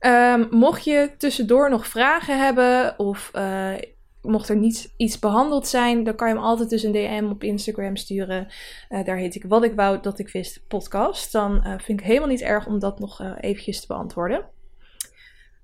[0.00, 3.74] Um, mocht je tussendoor nog vragen hebben of uh,
[4.22, 7.42] mocht er niet iets behandeld zijn, dan kan je hem altijd dus een DM op
[7.42, 8.46] Instagram sturen.
[8.88, 11.32] Uh, daar heet ik Wat ik wou dat ik wist podcast.
[11.32, 14.54] Dan vind ik helemaal niet erg om dat nog eventjes te beantwoorden.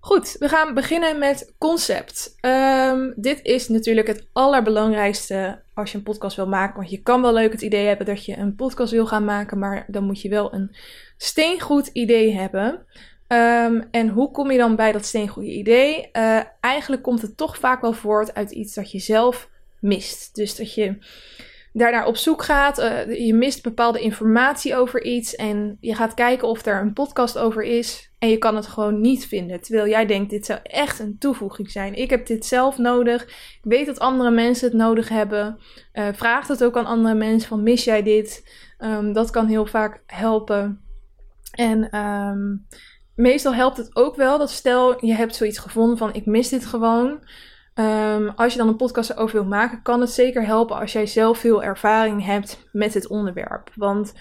[0.05, 2.35] Goed, we gaan beginnen met concept.
[2.41, 6.77] Um, dit is natuurlijk het allerbelangrijkste als je een podcast wil maken.
[6.77, 9.59] Want je kan wel leuk het idee hebben dat je een podcast wil gaan maken,
[9.59, 10.77] maar dan moet je wel een
[11.17, 12.87] steengoed idee hebben.
[13.29, 16.09] Um, en hoe kom je dan bij dat steengoede idee?
[16.13, 20.35] Uh, eigenlijk komt het toch vaak wel voort uit iets dat je zelf mist.
[20.35, 20.97] Dus dat je
[21.73, 22.79] daarnaar op zoek gaat.
[22.79, 27.39] Uh, je mist bepaalde informatie over iets en je gaat kijken of er een podcast
[27.39, 28.11] over is.
[28.19, 29.61] En je kan het gewoon niet vinden.
[29.61, 31.95] Terwijl jij denkt, dit zou echt een toevoeging zijn.
[31.95, 33.23] Ik heb dit zelf nodig.
[33.23, 35.59] Ik weet dat andere mensen het nodig hebben.
[35.93, 38.55] Uh, vraag het ook aan andere mensen van, mis jij dit?
[38.79, 40.81] Um, dat kan heel vaak helpen.
[41.53, 42.67] En um,
[43.15, 46.67] meestal helpt het ook wel dat stel je hebt zoiets gevonden van, ik mis dit
[46.67, 47.25] gewoon.
[47.75, 51.07] Um, als je dan een podcast erover wil maken, kan het zeker helpen als jij
[51.07, 53.71] zelf veel ervaring hebt met het onderwerp.
[53.75, 54.13] Want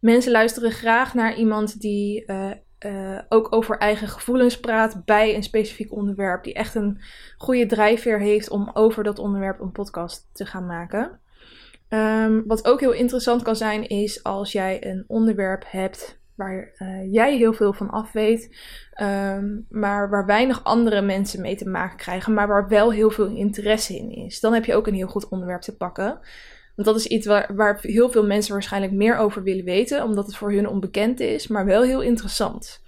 [0.00, 2.50] mensen luisteren graag naar iemand die uh,
[2.86, 6.44] uh, ook over eigen gevoelens praat bij een specifiek onderwerp.
[6.44, 7.00] Die echt een
[7.38, 11.20] goede drijfveer heeft om over dat onderwerp een podcast te gaan maken.
[11.88, 17.12] Um, wat ook heel interessant kan zijn, is als jij een onderwerp hebt waar uh,
[17.12, 18.56] jij heel veel van af weet,
[19.00, 23.26] um, maar waar weinig andere mensen mee te maken krijgen, maar waar wel heel veel
[23.26, 24.40] interesse in is.
[24.40, 26.18] Dan heb je ook een heel goed onderwerp te pakken.
[26.74, 30.26] Want dat is iets waar, waar heel veel mensen waarschijnlijk meer over willen weten, omdat
[30.26, 32.84] het voor hun onbekend is, maar wel heel interessant.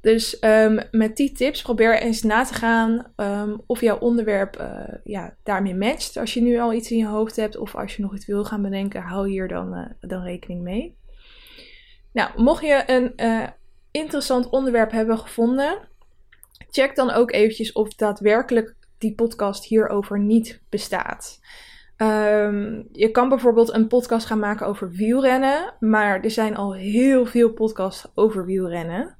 [0.00, 4.94] Dus um, met die tips probeer eens na te gaan um, of jouw onderwerp uh,
[5.04, 6.16] ja, daarmee matcht.
[6.16, 8.44] Als je nu al iets in je hoofd hebt of als je nog iets wil
[8.44, 10.96] gaan bedenken, hou hier dan, uh, dan rekening mee.
[12.14, 13.46] Nou, mocht je een uh,
[13.90, 15.88] interessant onderwerp hebben gevonden,
[16.70, 21.40] check dan ook eventjes of daadwerkelijk die podcast hierover niet bestaat.
[21.96, 27.26] Um, je kan bijvoorbeeld een podcast gaan maken over wielrennen, maar er zijn al heel
[27.26, 29.16] veel podcasts over wielrennen.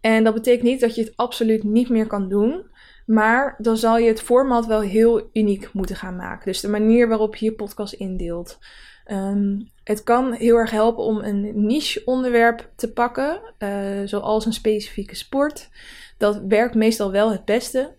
[0.00, 2.70] En dat betekent niet dat je het absoluut niet meer kan doen,
[3.06, 6.46] maar dan zal je het format wel heel uniek moeten gaan maken.
[6.46, 8.58] Dus de manier waarop je je podcast indeelt.
[9.06, 13.70] Um, het kan heel erg helpen om een niche onderwerp te pakken, uh,
[14.04, 15.68] zoals een specifieke sport.
[16.18, 17.94] Dat werkt meestal wel het beste.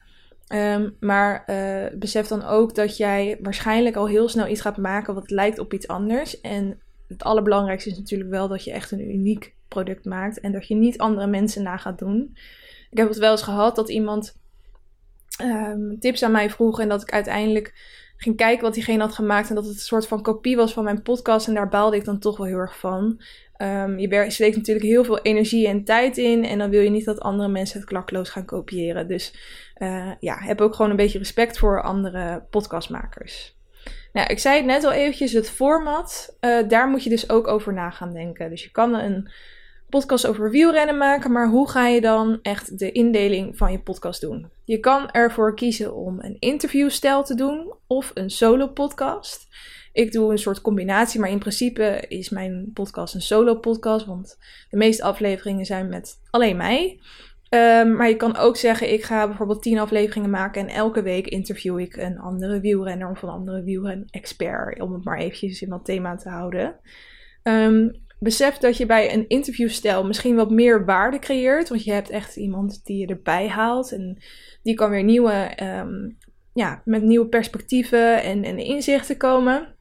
[0.47, 5.13] Ehm, maar uh, besef dan ook dat jij waarschijnlijk al heel snel iets gaat maken
[5.13, 6.41] wat lijkt op iets anders.
[6.41, 10.67] En het allerbelangrijkste is natuurlijk wel dat je echt een uniek product maakt en dat
[10.67, 12.37] je niet andere mensen na gaat doen.
[12.89, 14.37] Ik heb het wel eens gehad dat iemand
[15.41, 17.73] um, tips aan mij vroeg en dat ik uiteindelijk
[18.17, 20.83] ging kijken wat diegene had gemaakt en dat het een soort van kopie was van
[20.83, 23.21] mijn podcast en daar baalde ik dan toch wel heel erg van.
[23.61, 27.05] Um, je steekt natuurlijk heel veel energie en tijd in en dan wil je niet
[27.05, 29.07] dat andere mensen het klakloos gaan kopiëren.
[29.07, 29.33] Dus
[29.77, 33.55] uh, ja, heb ook gewoon een beetje respect voor andere podcastmakers.
[34.13, 37.47] Nou, ik zei het net al eventjes, het format, uh, daar moet je dus ook
[37.47, 38.49] over na gaan denken.
[38.49, 39.29] Dus je kan een
[39.89, 44.21] podcast over wielrennen maken, maar hoe ga je dan echt de indeling van je podcast
[44.21, 44.49] doen?
[44.63, 49.47] Je kan ervoor kiezen om een interviewstijl te doen of een solo podcast.
[49.93, 54.37] Ik doe een soort combinatie, maar in principe is mijn podcast een solo podcast, want
[54.69, 56.99] de meeste afleveringen zijn met alleen mij.
[57.49, 61.27] Um, maar je kan ook zeggen, ik ga bijvoorbeeld tien afleveringen maken en elke week
[61.27, 65.85] interview ik een andere wielrenner of een andere wielren-expert, om het maar eventjes in dat
[65.85, 66.75] thema te houden.
[67.43, 72.09] Um, besef dat je bij een interviewstijl misschien wat meer waarde creëert, want je hebt
[72.09, 74.17] echt iemand die je erbij haalt en
[74.63, 76.17] die kan weer nieuwe, um,
[76.53, 79.75] ja, met nieuwe perspectieven en, en inzichten komen.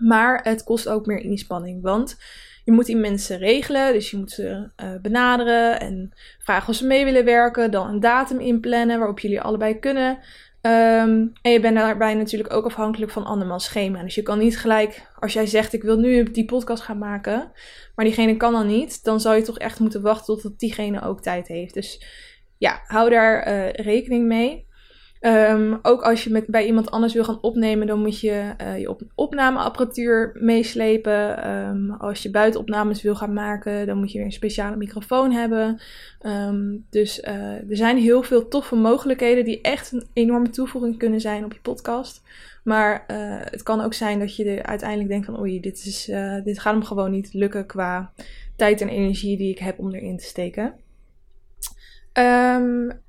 [0.00, 2.16] Maar het kost ook meer inspanning, want
[2.64, 3.92] je moet die mensen regelen.
[3.92, 7.70] Dus je moet ze uh, benaderen en vragen of ze mee willen werken.
[7.70, 10.18] Dan een datum inplannen waarop jullie allebei kunnen.
[10.66, 14.02] Um, en je bent daarbij natuurlijk ook afhankelijk van andermans schema.
[14.02, 17.52] Dus je kan niet gelijk, als jij zegt ik wil nu die podcast gaan maken,
[17.94, 21.22] maar diegene kan dan niet, dan zal je toch echt moeten wachten tot diegene ook
[21.22, 21.74] tijd heeft.
[21.74, 22.04] Dus
[22.58, 24.66] ja, hou daar uh, rekening mee.
[25.24, 28.78] Um, ook als je met, bij iemand anders wil gaan opnemen, dan moet je uh,
[28.78, 31.48] je op, opnameapparatuur meeslepen.
[31.50, 35.80] Um, als je buitenopnames wil gaan maken, dan moet je weer een speciale microfoon hebben.
[36.26, 41.20] Um, dus uh, er zijn heel veel toffe mogelijkheden die echt een enorme toevoeging kunnen
[41.20, 42.22] zijn op je podcast.
[42.64, 46.04] Maar uh, het kan ook zijn dat je er uiteindelijk denkt van oei, dit, is,
[46.44, 48.12] dit gaat hem gewoon niet lukken qua
[48.56, 50.74] tijd en energie die ik heb om erin te steken.
[52.12, 53.00] Um,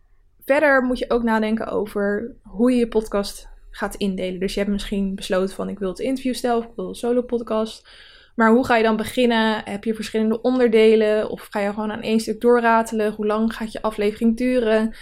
[0.45, 4.39] Verder moet je ook nadenken over hoe je je podcast gaat indelen.
[4.39, 7.21] Dus je hebt misschien besloten van ik wil het interviewstel of ik wil een solo
[7.21, 7.88] podcast.
[8.36, 9.62] Maar hoe ga je dan beginnen?
[9.65, 11.29] Heb je verschillende onderdelen?
[11.29, 13.13] Of ga je gewoon aan één stuk doorratelen?
[13.13, 14.95] Hoe lang gaat je aflevering duren?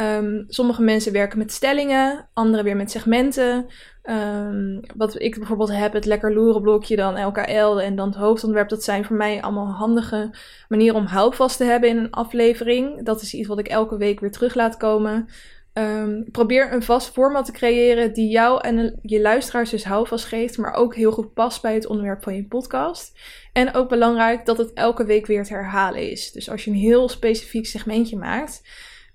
[0.00, 3.66] Um, sommige mensen werken met stellingen, anderen weer met segmenten.
[4.10, 8.68] Um, wat ik bijvoorbeeld heb, het lekker loeren blokje, dan LKL en dan het hoofdontwerp.
[8.68, 10.30] Dat zijn voor mij allemaal handige
[10.68, 13.04] manieren om houvast te hebben in een aflevering.
[13.04, 15.28] Dat is iets wat ik elke week weer terug laat komen.
[15.72, 20.58] Um, probeer een vast format te creëren die jou en je luisteraars dus houvast geeft,
[20.58, 23.18] maar ook heel goed past bij het onderwerp van je podcast.
[23.52, 26.32] En ook belangrijk dat het elke week weer te herhalen is.
[26.32, 28.62] Dus als je een heel specifiek segmentje maakt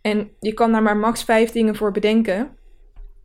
[0.01, 2.57] en je kan daar maar max vijf dingen voor bedenken,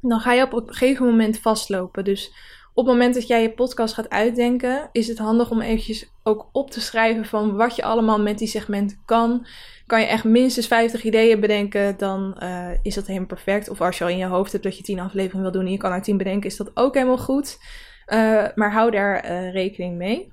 [0.09, 2.05] dan ga je op een gegeven moment vastlopen.
[2.05, 2.33] Dus
[2.75, 6.49] op het moment dat jij je podcast gaat uitdenken, is het handig om eventjes ook
[6.53, 9.47] op te schrijven van wat je allemaal met die segmenten kan.
[9.87, 13.69] Kan je echt minstens 50 ideeën bedenken, dan uh, is dat helemaal perfect.
[13.69, 15.73] Of als je al in je hoofd hebt dat je 10 afleveringen wil doen en
[15.73, 17.59] je kan er 10 bedenken, is dat ook helemaal goed.
[18.07, 20.33] Uh, maar hou daar uh, rekening mee.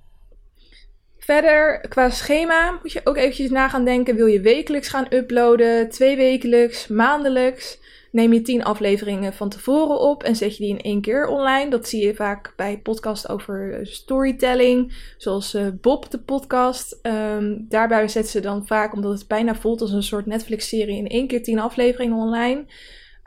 [1.17, 4.15] Verder, qua schema moet je ook eventjes na gaan denken.
[4.15, 7.79] Wil je wekelijks gaan uploaden, twee wekelijks, maandelijks?
[8.13, 11.69] Neem je tien afleveringen van tevoren op en zet je die in één keer online.
[11.69, 16.99] Dat zie je vaak bij podcasts over eh, storytelling, zoals uh, Bob de podcast.
[17.01, 21.07] Um, daarbij zetten ze dan vaak, omdat het bijna voelt als een soort Netflix-serie, in
[21.07, 22.65] één keer tien afleveringen online.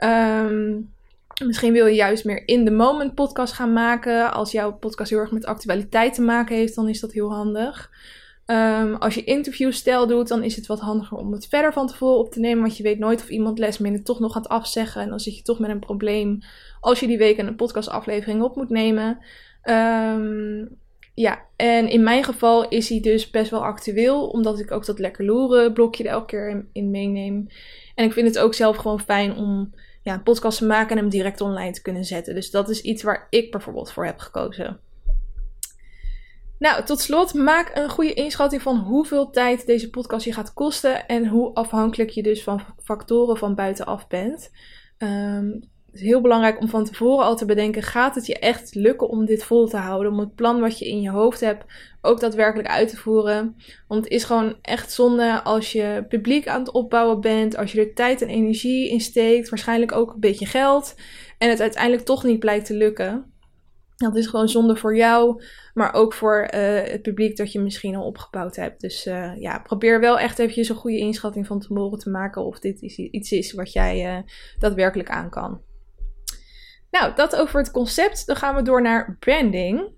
[0.05, 0.95] Um,
[1.45, 4.33] Misschien wil je juist meer in the moment podcast gaan maken.
[4.33, 7.91] Als jouw podcast heel erg met actualiteit te maken heeft, dan is dat heel handig.
[8.47, 12.19] Um, als je interviewstijl doet, dan is het wat handiger om het verder van tevoren
[12.19, 12.63] op te nemen.
[12.63, 15.03] Want je weet nooit of iemand lesminder toch nog gaat afzeggen.
[15.03, 16.39] En dan zit je toch met een probleem
[16.81, 19.19] als je die week een podcastaflevering op moet nemen.
[19.65, 20.79] Um,
[21.15, 24.27] ja, en in mijn geval is hij dus best wel actueel.
[24.27, 27.47] Omdat ik ook dat lekker loeren blokje er elke keer in, meeneem.
[27.95, 31.09] En ik vind het ook zelf gewoon fijn om ja, podcast te maken en hem
[31.09, 32.35] direct online te kunnen zetten.
[32.35, 34.81] Dus dat is iets waar ik bijvoorbeeld voor heb gekozen.
[36.59, 41.07] Nou, tot slot, maak een goede inschatting van hoeveel tijd deze podcast je gaat kosten
[41.07, 44.51] en hoe afhankelijk je dus van factoren van buitenaf bent.
[44.99, 45.61] Um,
[45.97, 49.09] het is heel belangrijk om van tevoren al te bedenken: gaat het je echt lukken
[49.09, 50.13] om dit vol te houden?
[50.13, 51.65] Om het plan wat je in je hoofd hebt
[52.01, 53.57] ook daadwerkelijk uit te voeren.
[53.89, 57.81] Want het is gewoon echt zonde als je publiek aan het opbouwen bent, als je
[57.81, 60.95] er tijd en energie in steekt, waarschijnlijk ook een beetje geld,
[61.39, 63.35] en het uiteindelijk toch niet blijkt te lukken.
[63.97, 65.43] Dat is gewoon zonde voor jou,
[65.75, 68.81] maar ook voor eh, het publiek dat je misschien al opgebouwd hebt.
[68.81, 72.59] Dus uh, ja, probeer wel echt eventjes een goede inschatting van tevoren te maken of
[72.59, 74.23] dit iets is wat jij uh,
[74.59, 75.61] daadwerkelijk aan kan.
[76.91, 78.27] Nou, dat over het concept.
[78.27, 79.95] Dan gaan we door naar branding.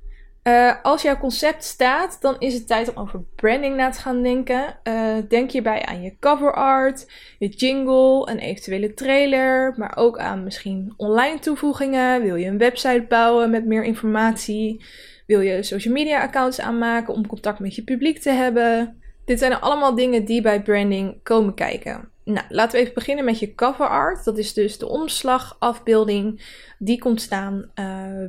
[0.48, 4.22] Uh, als jouw concept staat, dan is het tijd om over branding na te gaan
[4.22, 4.78] denken.
[4.84, 7.06] Uh, denk hierbij aan je cover art,
[7.38, 12.22] je jingle, een eventuele trailer, maar ook aan misschien online toevoegingen.
[12.22, 14.84] Wil je een website bouwen met meer informatie?
[15.26, 19.00] Wil je social media accounts aanmaken om contact met je publiek te hebben?
[19.28, 22.10] Dit zijn allemaal dingen die bij branding komen kijken.
[22.24, 24.24] Nou, laten we even beginnen met je cover art.
[24.24, 26.42] Dat is dus de omslagafbeelding.
[26.78, 27.84] Die komt staan uh,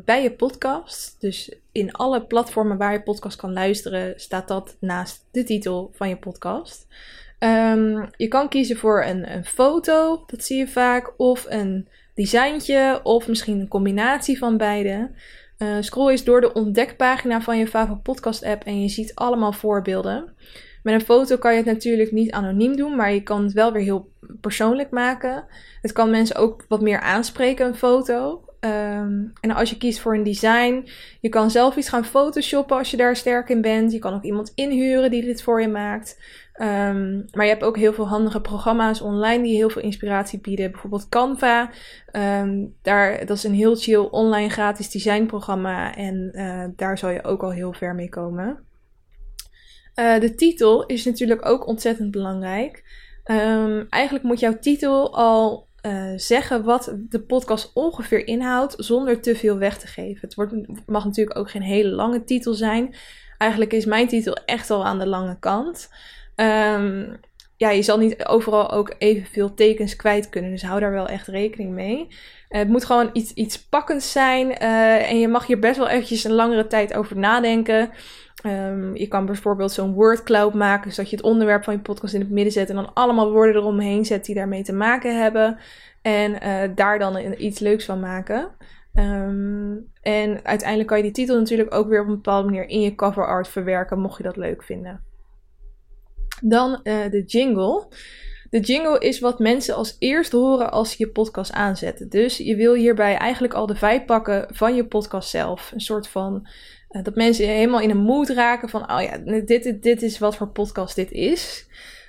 [0.05, 1.15] bij je podcast.
[1.19, 6.09] Dus in alle platformen waar je podcast kan luisteren, staat dat naast de titel van
[6.09, 6.87] je podcast.
[7.39, 12.99] Um, je kan kiezen voor een, een foto, dat zie je vaak, of een designtje,
[13.03, 15.11] of misschien een combinatie van beide.
[15.57, 19.53] Uh, scroll eens door de ontdekpagina van je favoriete podcast app en je ziet allemaal
[19.53, 20.35] voorbeelden.
[20.83, 23.71] Met een foto kan je het natuurlijk niet anoniem doen, maar je kan het wel
[23.71, 24.11] weer heel
[24.41, 25.45] persoonlijk maken.
[25.81, 28.43] Het kan mensen ook wat meer aanspreken, een foto.
[28.61, 30.87] Um, en als je kiest voor een design,
[31.19, 33.91] je kan zelf iets gaan photoshoppen als je daar sterk in bent.
[33.91, 36.17] Je kan ook iemand inhuren die dit voor je maakt.
[36.61, 40.71] Um, maar je hebt ook heel veel handige programma's online die heel veel inspiratie bieden.
[40.71, 41.69] Bijvoorbeeld Canva.
[42.41, 45.95] Um, daar, dat is een heel chill online gratis designprogramma.
[45.95, 48.63] En uh, daar zal je ook al heel ver mee komen.
[49.99, 52.83] Uh, de titel is natuurlijk ook ontzettend belangrijk.
[53.25, 59.35] Um, eigenlijk moet jouw titel al uh, zeggen wat de podcast ongeveer inhoudt, zonder te
[59.35, 60.19] veel weg te geven.
[60.21, 60.53] Het wordt,
[60.85, 62.95] mag natuurlijk ook geen hele lange titel zijn.
[63.37, 65.89] Eigenlijk is mijn titel echt al aan de lange kant.
[66.35, 67.19] Um,
[67.57, 71.27] ja, je zal niet overal ook evenveel tekens kwijt kunnen, dus hou daar wel echt
[71.27, 71.99] rekening mee.
[71.99, 76.23] Uh, het moet gewoon iets, iets pakkends zijn en je mag hier best wel eventjes
[76.23, 77.89] een langere tijd over nadenken.
[78.45, 82.19] Um, je kan bijvoorbeeld zo'n wordcloud maken, zodat je het onderwerp van je podcast in
[82.19, 85.57] het midden zet en dan allemaal woorden eromheen zet die daarmee te maken hebben.
[86.01, 88.51] En uh, daar dan iets leuks van maken.
[88.93, 92.81] Um, en uiteindelijk kan je die titel natuurlijk ook weer op een bepaalde manier in
[92.81, 95.03] je cover art verwerken, mocht je dat leuk vinden.
[96.41, 97.87] Dan uh, de jingle.
[98.49, 102.09] De jingle is wat mensen als eerst horen als ze je podcast aanzetten.
[102.09, 105.71] Dus je wil hierbij eigenlijk al de vibe pakken van je podcast zelf.
[105.73, 106.47] Een soort van
[106.91, 110.35] uh, dat mensen helemaal in een mood raken van, oh ja, dit, dit is wat
[110.35, 111.67] voor podcast dit is.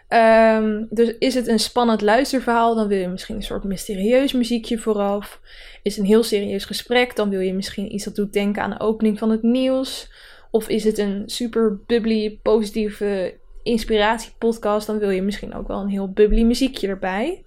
[0.08, 4.78] Um, dus is het een spannend luisterverhaal, dan wil je misschien een soort mysterieus muziekje
[4.78, 5.40] vooraf.
[5.82, 8.70] Is het een heel serieus gesprek, dan wil je misschien iets dat doet denken aan
[8.70, 10.10] de opening van het nieuws.
[10.50, 15.88] Of is het een super bubbly, positieve inspiratiepodcast, dan wil je misschien ook wel een
[15.88, 17.44] heel bubbly muziekje erbij.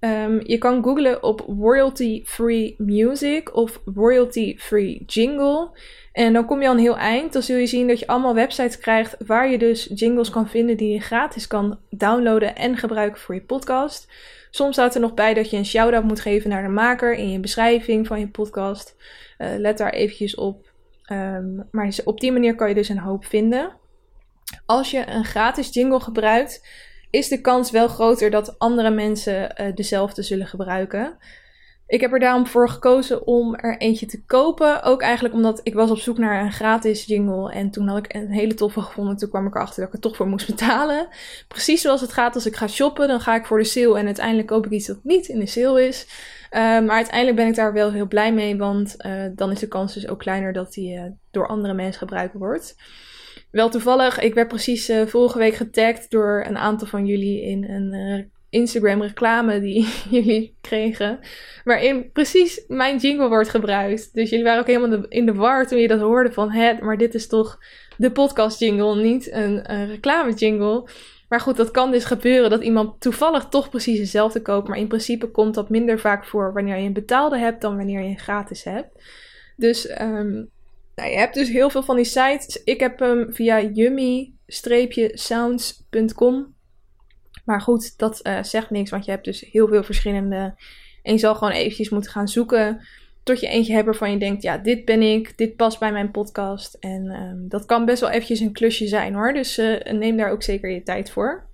[0.00, 5.70] Um, je kan googlen op royalty-free music of royalty-free jingle.
[6.12, 7.32] En dan kom je al een heel eind.
[7.32, 10.76] Dan zul je zien dat je allemaal websites krijgt waar je dus jingles kan vinden
[10.76, 14.12] die je gratis kan downloaden en gebruiken voor je podcast.
[14.50, 17.30] Soms staat er nog bij dat je een shout-out moet geven naar de maker in
[17.30, 18.96] je beschrijving van je podcast.
[19.38, 20.68] Uh, let daar eventjes op.
[21.12, 23.72] Um, maar op die manier kan je dus een hoop vinden.
[24.66, 26.66] Als je een gratis jingle gebruikt,
[27.10, 31.18] is de kans wel groter dat andere mensen uh, dezelfde zullen gebruiken.
[31.90, 34.82] Ik heb er daarom voor gekozen om er eentje te kopen.
[34.82, 37.52] Ook eigenlijk omdat ik was op zoek naar een gratis jingle.
[37.52, 39.16] En toen had ik een hele toffe gevonden.
[39.16, 41.08] Toen kwam ik erachter dat ik er toch voor moest betalen.
[41.48, 43.08] Precies zoals het gaat als ik ga shoppen.
[43.08, 45.46] Dan ga ik voor de sale en uiteindelijk koop ik iets dat niet in de
[45.46, 46.06] sale is.
[46.50, 48.56] Uh, maar uiteindelijk ben ik daar wel heel blij mee.
[48.56, 51.98] Want uh, dan is de kans dus ook kleiner dat die uh, door andere mensen
[51.98, 52.76] gebruikt wordt.
[53.50, 58.30] Wel toevallig, ik werd precies vorige week getagd door een aantal van jullie in een
[58.50, 61.18] Instagram reclame die jullie kregen.
[61.64, 64.14] Waarin precies mijn jingle wordt gebruikt.
[64.14, 66.50] Dus jullie waren ook helemaal in de war toen je dat hoorde van...
[66.50, 67.58] Hè, maar dit is toch
[67.96, 70.88] de podcast jingle, niet een, een reclame jingle.
[71.28, 74.68] Maar goed, dat kan dus gebeuren dat iemand toevallig toch precies hetzelfde koopt.
[74.68, 78.00] Maar in principe komt dat minder vaak voor wanneer je een betaalde hebt dan wanneer
[78.00, 79.02] je een gratis hebt.
[79.56, 80.50] Dus um,
[80.94, 82.62] nou, je hebt dus heel veel van die sites.
[82.64, 86.58] Ik heb hem via yummy-sounds.com
[87.50, 90.54] maar goed, dat uh, zegt niks, want je hebt dus heel veel verschillende.
[91.02, 92.80] En je zal gewoon eventjes moeten gaan zoeken
[93.22, 96.10] tot je eentje hebt waarvan je denkt, ja, dit ben ik, dit past bij mijn
[96.10, 96.74] podcast.
[96.74, 100.30] En um, dat kan best wel eventjes een klusje zijn hoor, dus uh, neem daar
[100.30, 101.46] ook zeker je tijd voor.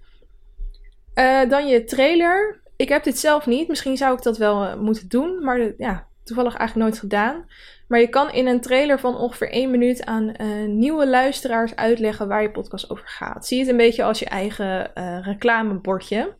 [1.14, 2.60] Uh, dan je trailer.
[2.76, 6.56] Ik heb dit zelf niet, misschien zou ik dat wel moeten doen, maar ja, toevallig
[6.56, 7.44] eigenlijk nooit gedaan.
[7.88, 12.28] Maar je kan in een trailer van ongeveer één minuut aan uh, nieuwe luisteraars uitleggen
[12.28, 13.46] waar je podcast over gaat.
[13.46, 16.34] Zie het een beetje als je eigen uh, reclamebordje.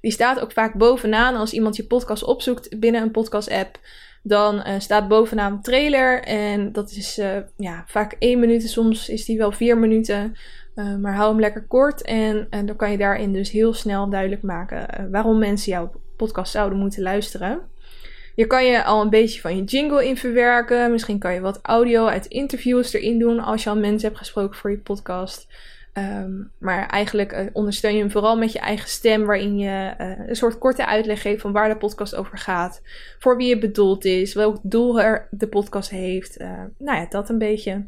[0.00, 3.78] Die staat ook vaak bovenaan als iemand je podcast opzoekt binnen een podcast-app.
[4.22, 6.22] dan uh, staat bovenaan trailer.
[6.22, 7.20] En dat is
[7.56, 10.36] ja, vaak één minuut, soms is die wel vier minuten.
[11.00, 12.02] Maar hou hem lekker kort.
[12.02, 16.52] En, en dan kan je daarin dus heel snel duidelijk maken waarom mensen jouw podcast
[16.52, 17.71] zouden moeten luisteren.
[18.34, 20.90] Je kan je al een beetje van je jingle in verwerken.
[20.90, 24.56] Misschien kan je wat audio uit interviews erin doen als je al mensen hebt gesproken
[24.56, 25.46] voor je podcast.
[25.94, 30.28] Um, maar eigenlijk uh, ondersteun je hem vooral met je eigen stem, waarin je uh,
[30.28, 32.82] een soort korte uitleg geeft van waar de podcast over gaat,
[33.18, 36.40] voor wie het bedoeld is, welk doel er de podcast heeft.
[36.40, 37.84] Uh, nou ja, dat een beetje.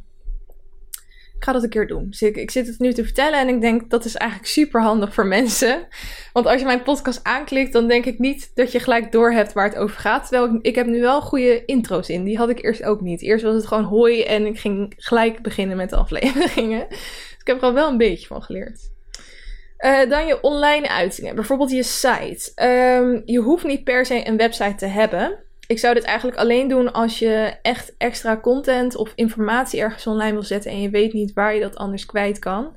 [1.37, 2.07] Ik ga dat een keer doen.
[2.11, 4.83] Dus ik, ik, zit het nu te vertellen en ik denk dat is eigenlijk super
[4.83, 5.87] handig voor mensen.
[6.33, 9.53] Want als je mijn podcast aanklikt, dan denk ik niet dat je gelijk door hebt
[9.53, 10.29] waar het over gaat.
[10.29, 12.25] Terwijl ik, heb nu wel goede intro's in.
[12.25, 13.23] Die had ik eerst ook niet.
[13.23, 16.87] Eerst was het gewoon hoi en ik ging gelijk beginnen met de afleveringen.
[17.39, 18.93] Ik heb er al wel een beetje van geleerd.
[19.79, 22.53] Uh, dan je online uitingen, bijvoorbeeld je site.
[22.65, 25.39] Um, je hoeft niet per se een website te hebben.
[25.67, 30.33] Ik zou dit eigenlijk alleen doen als je echt extra content of informatie ergens online
[30.33, 32.77] wil zetten en je weet niet waar je dat anders kwijt kan.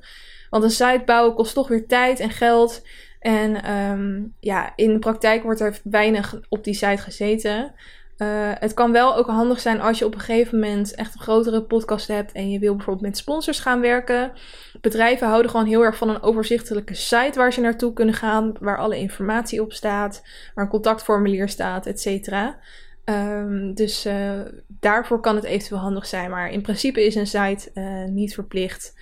[0.50, 2.82] Want een site bouwen kost toch weer tijd en geld.
[3.20, 7.74] En um, ja, in de praktijk wordt er weinig op die site gezeten.
[8.18, 11.20] Uh, het kan wel ook handig zijn als je op een gegeven moment echt een
[11.20, 14.32] grotere podcast hebt en je wil bijvoorbeeld met sponsors gaan werken.
[14.80, 18.78] Bedrijven houden gewoon heel erg van een overzichtelijke site waar ze naartoe kunnen gaan, waar
[18.78, 20.22] alle informatie op staat,
[20.54, 22.58] waar een contactformulier staat, et cetera.
[23.04, 27.70] Um, dus uh, daarvoor kan het eventueel handig zijn, maar in principe is een site
[27.74, 28.94] uh, niet verplicht,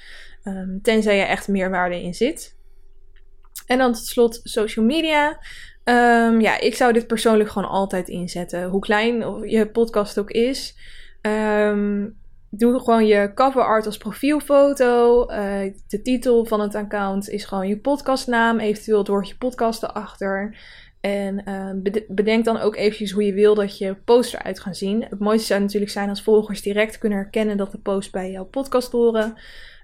[0.44, 2.56] um, tenzij je echt meerwaarde in zit.
[3.66, 5.38] En dan tot slot social media.
[5.88, 8.68] Um, ja, ik zou dit persoonlijk gewoon altijd inzetten.
[8.68, 10.76] Hoe klein je podcast ook is.
[11.22, 12.16] Um,
[12.50, 15.22] doe gewoon je cover art als profielfoto.
[15.30, 18.58] Uh, de titel van het account is gewoon je podcastnaam.
[18.58, 20.56] Eventueel door je podcast erachter.
[21.00, 25.02] En uh, bedenk dan ook eventjes hoe je wil dat je post eruit gaan zien.
[25.02, 28.44] Het mooiste zou natuurlijk zijn als volgers direct kunnen herkennen dat de post bij jouw
[28.44, 29.34] podcast horen.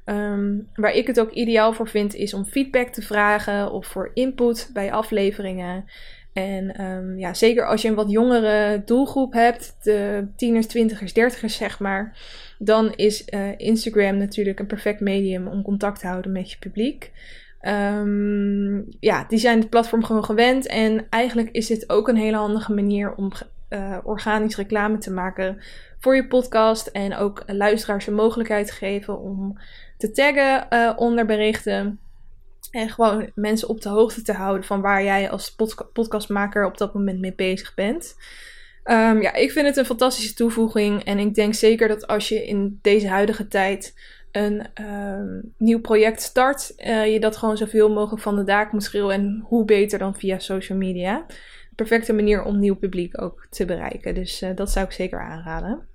[0.05, 4.11] Um, waar ik het ook ideaal voor vind, is om feedback te vragen of voor
[4.15, 5.85] input bij afleveringen.
[6.33, 11.57] En um, ja, zeker als je een wat jongere doelgroep hebt, de tieners, twintigers, dertigers
[11.57, 12.17] zeg maar,
[12.59, 17.11] dan is uh, Instagram natuurlijk een perfect medium om contact te houden met je publiek.
[17.63, 22.37] Um, ja, die zijn het platform gewoon gewend en eigenlijk is dit ook een hele
[22.37, 23.33] handige manier om
[23.71, 25.59] uh, organisch reclame te maken
[25.99, 29.59] voor je podcast en ook luisteraars een mogelijkheid geven om
[30.03, 31.99] te taggen uh, onder berichten.
[32.71, 35.57] En gewoon mensen op de hoogte te houden van waar jij als
[35.93, 38.17] podcastmaker op dat moment mee bezig bent.
[38.85, 41.05] Um, ja, ik vind het een fantastische toevoeging.
[41.05, 43.95] En ik denk zeker dat als je in deze huidige tijd
[44.33, 48.83] een um, nieuw project start, uh, je dat gewoon zoveel mogelijk van de daak moet
[48.83, 49.15] schreeuwen.
[49.15, 51.27] En hoe beter dan via social media.
[51.75, 54.15] Perfecte manier om nieuw publiek ook te bereiken.
[54.15, 55.92] Dus uh, dat zou ik zeker aanraden.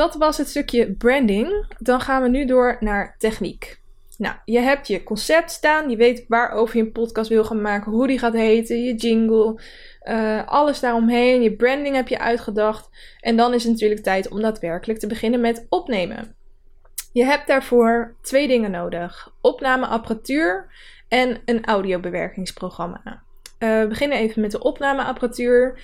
[0.00, 1.66] Dat was het stukje branding.
[1.78, 3.80] Dan gaan we nu door naar techniek.
[4.18, 5.90] Nou, je hebt je concept staan.
[5.90, 7.92] Je weet waarover je een podcast wil gaan maken.
[7.92, 8.84] Hoe die gaat heten.
[8.84, 9.60] Je jingle.
[10.04, 11.42] Uh, alles daaromheen.
[11.42, 12.88] Je branding heb je uitgedacht.
[13.20, 16.34] En dan is het natuurlijk tijd om daadwerkelijk te beginnen met opnemen.
[17.12, 20.72] Je hebt daarvoor twee dingen nodig: opnameapparatuur
[21.08, 23.02] en een audiobewerkingsprogramma.
[23.04, 25.80] Uh, we beginnen even met de opnameapparatuur.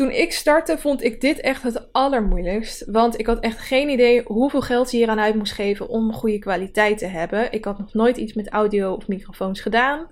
[0.00, 2.84] Toen ik startte, vond ik dit echt het allermoeilijkst.
[2.86, 6.12] Want ik had echt geen idee hoeveel geld je hier aan uit moest geven om
[6.12, 7.52] goede kwaliteit te hebben.
[7.52, 10.08] Ik had nog nooit iets met audio of microfoons gedaan.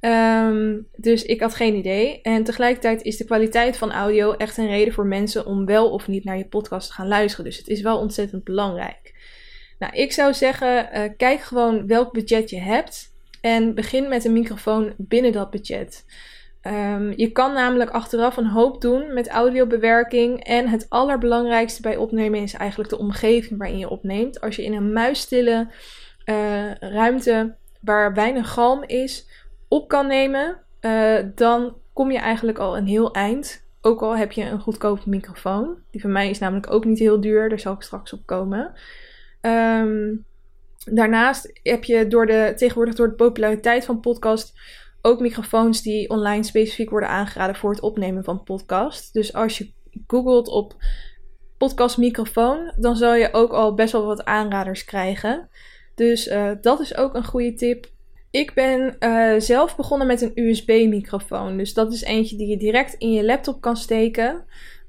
[0.00, 2.20] Um, dus ik had geen idee.
[2.22, 6.08] En tegelijkertijd is de kwaliteit van audio echt een reden voor mensen om wel of
[6.08, 7.44] niet naar je podcast te gaan luisteren.
[7.44, 9.14] Dus het is wel ontzettend belangrijk.
[9.78, 13.12] Nou, ik zou zeggen, uh, kijk gewoon welk budget je hebt.
[13.40, 16.04] En begin met een microfoon binnen dat budget.
[16.66, 20.44] Um, je kan namelijk achteraf een hoop doen met audiobewerking.
[20.44, 24.40] En het allerbelangrijkste bij opnemen is eigenlijk de omgeving waarin je opneemt.
[24.40, 25.68] Als je in een muisstille
[26.24, 29.28] uh, ruimte waar weinig galm is
[29.68, 33.66] op kan nemen, uh, dan kom je eigenlijk al een heel eind.
[33.80, 35.78] Ook al heb je een goedkope microfoon.
[35.90, 38.72] Die van mij is namelijk ook niet heel duur, daar zal ik straks op komen.
[39.40, 40.24] Um,
[40.84, 44.52] daarnaast heb je door de, tegenwoordig door de populariteit van podcast
[45.06, 49.12] ook microfoons die online specifiek worden aangeraden voor het opnemen van podcast.
[49.12, 49.72] Dus als je
[50.06, 50.76] googelt op
[51.58, 55.48] podcastmicrofoon, dan zal je ook al best wel wat aanraders krijgen.
[55.94, 57.86] Dus uh, dat is ook een goede tip.
[58.30, 61.56] Ik ben uh, zelf begonnen met een USB-microfoon.
[61.56, 64.44] Dus dat is eentje die je direct in je laptop kan steken.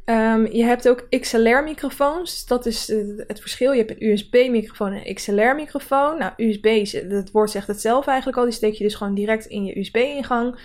[0.05, 2.45] Um, je hebt ook XLR-microfoons.
[2.45, 3.71] Dat is uh, het verschil.
[3.71, 6.17] Je hebt een USB-microfoon en een XLR-microfoon.
[6.17, 8.43] Nou, USB, het woord zegt het zelf eigenlijk al.
[8.43, 10.59] Die steek je dus gewoon direct in je USB-ingang.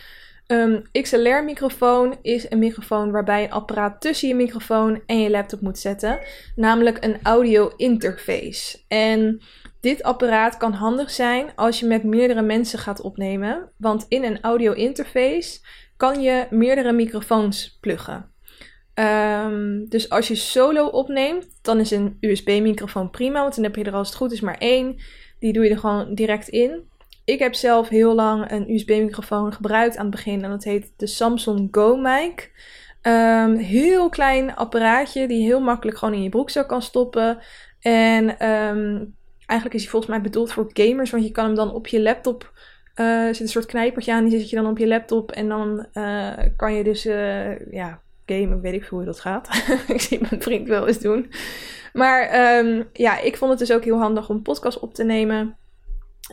[0.46, 5.78] Een XLR-microfoon is een microfoon waarbij een apparaat tussen je microfoon en je laptop moet
[5.78, 6.18] zetten,
[6.56, 8.78] namelijk een audio interface.
[8.88, 9.40] En
[9.80, 14.40] dit apparaat kan handig zijn als je met meerdere mensen gaat opnemen, want in een
[14.40, 15.60] audio interface
[15.96, 18.30] kan je meerdere microfoons pluggen.
[19.00, 23.84] Ehm, dus als je solo opneemt, dan is een USB-microfoon prima, want dan heb je
[23.84, 24.96] er als het goed is maar één.
[25.38, 26.88] Die doe je er gewoon direct in.
[27.24, 31.06] Ik heb zelf heel lang een USB-microfoon gebruikt aan het begin en dat heet de
[31.06, 32.50] Samsung Go Mic.
[33.02, 37.38] Um, heel klein apparaatje die heel makkelijk gewoon in je broekzak kan stoppen.
[37.80, 41.72] En um, eigenlijk is hij volgens mij bedoeld voor gamers, want je kan hem dan
[41.72, 42.52] op je laptop.
[42.96, 45.30] Uh, zit een soort knijpertje aan, die zet je dan op je laptop.
[45.30, 48.00] En dan uh, kan je dus uh, ja,
[48.34, 49.48] gamen, weet ik hoe dat gaat.
[49.94, 51.32] ik zie mijn vriend wel eens doen.
[51.92, 55.56] Maar um, ja, ik vond het dus ook heel handig om podcast op te nemen.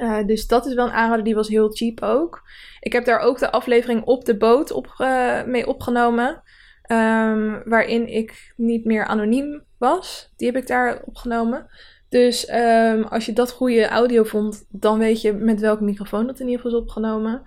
[0.01, 2.41] Uh, dus dat is wel een aanrader, die was heel cheap ook.
[2.79, 6.43] Ik heb daar ook de aflevering op de boot op, uh, mee opgenomen.
[6.91, 10.33] Um, waarin ik niet meer anoniem was.
[10.35, 11.67] Die heb ik daar opgenomen.
[12.09, 16.39] Dus um, als je dat goede audio vond, dan weet je met welke microfoon dat
[16.39, 17.41] in ieder geval is opgenomen.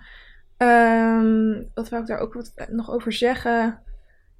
[1.73, 3.81] Wat wou ik daar ook wat nog over zeggen?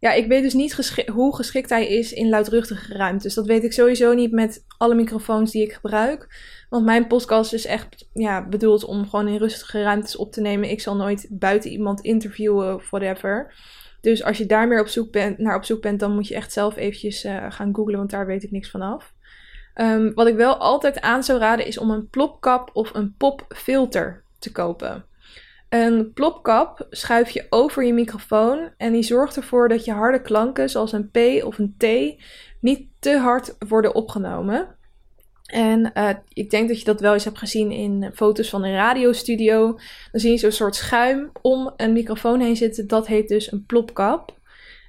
[0.01, 3.33] Ja, ik weet dus niet hoe geschikt hij is in luidruchtige ruimtes.
[3.33, 6.27] Dat weet ik sowieso niet met alle microfoons die ik gebruik.
[6.69, 10.69] Want mijn podcast is echt ja, bedoeld om gewoon in rustige ruimtes op te nemen.
[10.69, 13.53] Ik zal nooit buiten iemand interviewen of whatever.
[13.99, 16.35] Dus als je daar meer op zoek bent, naar op zoek bent, dan moet je
[16.35, 19.13] echt zelf eventjes uh, gaan googlen, want daar weet ik niks van af.
[19.75, 24.23] Um, wat ik wel altijd aan zou raden is om een plopkap of een popfilter
[24.39, 25.05] te kopen.
[25.71, 30.69] Een plopkap schuif je over je microfoon en die zorgt ervoor dat je harde klanken
[30.69, 31.85] zoals een P of een T
[32.59, 34.75] niet te hard worden opgenomen.
[35.45, 38.73] En uh, ik denk dat je dat wel eens hebt gezien in foto's van een
[38.73, 39.79] radiostudio.
[40.11, 42.87] Dan zie je zo'n soort schuim om een microfoon heen zitten.
[42.87, 44.39] Dat heet dus een plopkap.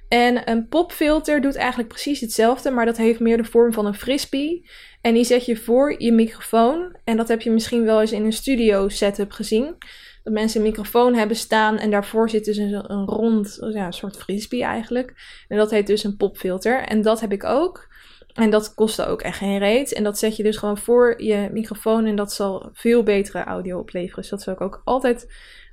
[0.07, 3.93] En een popfilter doet eigenlijk precies hetzelfde, maar dat heeft meer de vorm van een
[3.95, 4.69] frisbee.
[5.01, 6.95] En die zet je voor je microfoon.
[7.03, 9.75] En dat heb je misschien wel eens in een studio setup gezien.
[10.23, 14.63] Dat mensen een microfoon hebben staan en daarvoor zit dus een, rond, ja, soort frisbee
[14.63, 15.13] eigenlijk.
[15.47, 16.83] En dat heet dus een popfilter.
[16.83, 17.91] En dat heb ik ook.
[18.33, 19.93] En dat kostte ook echt geen reet.
[19.93, 23.79] En dat zet je dus gewoon voor je microfoon en dat zal veel betere audio
[23.79, 24.21] opleveren.
[24.21, 25.27] Dus dat zou ik ook altijd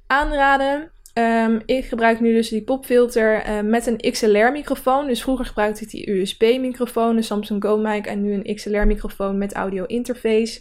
[0.06, 0.90] aanraden.
[1.14, 5.06] Um, ik gebruik nu dus die popfilter uh, met een XLR-microfoon.
[5.06, 9.52] Dus vroeger gebruikte ik die USB-microfoon, de Samsung Go Mic, en nu een XLR-microfoon met
[9.52, 10.60] audio interface.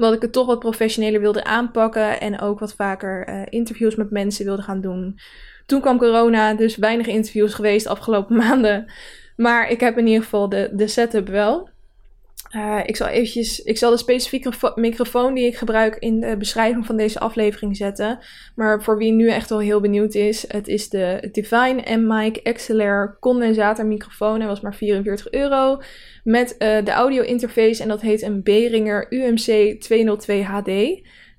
[0.00, 4.10] Omdat ik het toch wat professioneler wilde aanpakken en ook wat vaker uh, interviews met
[4.10, 5.18] mensen wilde gaan doen.
[5.66, 8.92] Toen kwam corona, dus weinig interviews geweest de afgelopen maanden.
[9.36, 11.68] Maar ik heb in ieder geval de, de setup wel.
[12.56, 16.86] Uh, ik zal eventjes, ik zal de specifieke microfoon die ik gebruik in de beschrijving
[16.86, 18.18] van deze aflevering zetten.
[18.54, 23.16] Maar voor wie nu echt wel heel benieuwd is, het is de Divine M-Mic XLR
[23.20, 24.38] condensator microfoon.
[24.38, 25.80] Hij was maar 44 euro.
[26.24, 30.68] Met uh, de audio interface en dat heet een Behringer UMC 202 HD.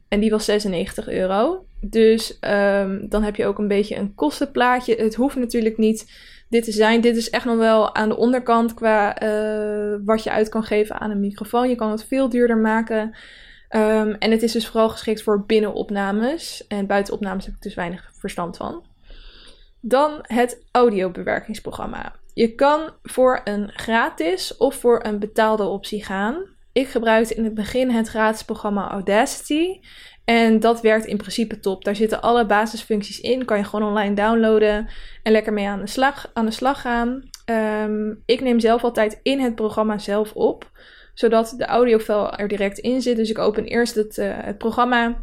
[0.07, 1.65] En die was 96 euro.
[1.81, 4.95] Dus um, dan heb je ook een beetje een kostenplaatje.
[4.95, 6.11] Het hoeft natuurlijk niet
[6.51, 7.01] dit te zijn.
[7.01, 10.99] Dit is echt nog wel aan de onderkant qua uh, wat je uit kan geven
[10.99, 11.69] aan een microfoon.
[11.69, 13.15] Je kan het veel duurder maken.
[13.75, 16.67] Um, en het is dus vooral geschikt voor binnenopnames.
[16.67, 18.83] En buitenopnames heb ik dus weinig verstand van.
[19.81, 22.15] Dan het audiobewerkingsprogramma.
[22.33, 26.43] Je kan voor een gratis of voor een betaalde optie gaan.
[26.73, 29.79] Ik gebruikte in het begin het gratis programma Audacity.
[30.31, 31.83] En dat werkt in principe top.
[31.83, 33.45] Daar zitten alle basisfuncties in.
[33.45, 34.87] Kan je gewoon online downloaden
[35.23, 37.23] en lekker mee aan de slag, aan de slag gaan.
[37.85, 40.71] Um, ik neem zelf altijd in het programma zelf op,
[41.13, 43.15] zodat de audiofile er direct in zit.
[43.15, 45.17] Dus ik open eerst het, uh, het programma.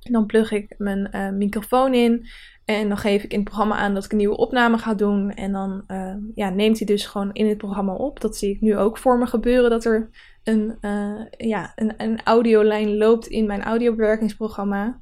[0.00, 2.26] Dan plug ik mijn uh, microfoon in.
[2.64, 5.30] En dan geef ik in het programma aan dat ik een nieuwe opname ga doen.
[5.30, 8.20] En dan uh, ja, neemt hij dus gewoon in het programma op.
[8.20, 9.70] Dat zie ik nu ook voor me gebeuren.
[9.70, 10.10] Dat er
[10.44, 15.00] een, uh, ja, een, een audiolijn loopt in mijn audiobewerkingsprogramma.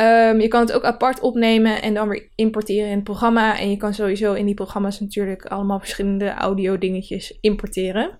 [0.00, 3.58] Um, je kan het ook apart opnemen en dan weer importeren in het programma.
[3.58, 8.18] En je kan sowieso in die programma's natuurlijk allemaal verschillende audio dingetjes importeren.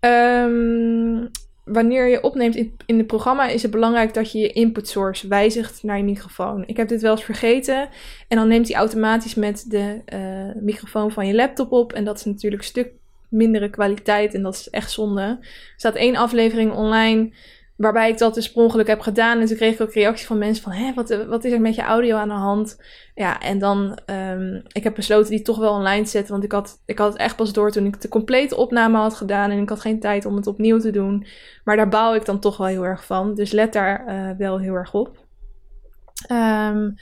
[0.00, 1.30] Um,
[1.64, 5.28] wanneer je opneemt in, in het programma is het belangrijk dat je je input source
[5.28, 6.64] wijzigt naar je microfoon.
[6.66, 7.88] Ik heb dit wel eens vergeten.
[8.28, 11.92] En dan neemt hij automatisch met de uh, microfoon van je laptop op.
[11.92, 12.92] En dat is natuurlijk een stuk
[13.36, 15.22] mindere kwaliteit en dat is echt zonde.
[15.22, 17.32] Er staat één aflevering online
[17.76, 19.40] waarbij ik dat dus per ongeluk heb gedaan.
[19.40, 21.74] En toen kreeg ik ook reacties van mensen van, hé, wat, wat is er met
[21.74, 22.82] je audio aan de hand?
[23.14, 26.52] Ja, en dan, um, ik heb besloten die toch wel online te zetten, want ik
[26.52, 29.62] had, ik had het echt pas door toen ik de complete opname had gedaan en
[29.62, 31.26] ik had geen tijd om het opnieuw te doen.
[31.64, 34.58] Maar daar bouw ik dan toch wel heel erg van, dus let daar uh, wel
[34.58, 35.24] heel erg op.
[36.32, 36.94] Um,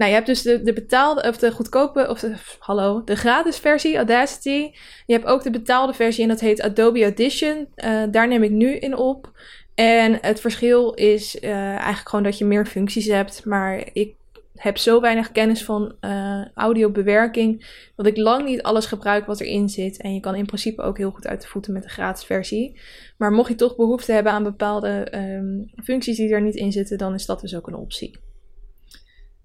[0.00, 3.58] Nou, je hebt dus de, de betaalde, of de goedkope, of de, hallo, de gratis
[3.58, 4.70] versie, Audacity.
[5.06, 7.68] Je hebt ook de betaalde versie en dat heet Adobe Audition.
[7.76, 9.32] Uh, daar neem ik nu in op.
[9.74, 13.44] En het verschil is uh, eigenlijk gewoon dat je meer functies hebt.
[13.44, 14.14] Maar ik
[14.56, 19.68] heb zo weinig kennis van uh, audiobewerking dat ik lang niet alles gebruik wat erin
[19.68, 20.00] zit.
[20.00, 22.80] En je kan in principe ook heel goed uit de voeten met de gratis versie.
[23.16, 26.98] Maar mocht je toch behoefte hebben aan bepaalde um, functies die er niet in zitten,
[26.98, 28.18] dan is dat dus ook een optie.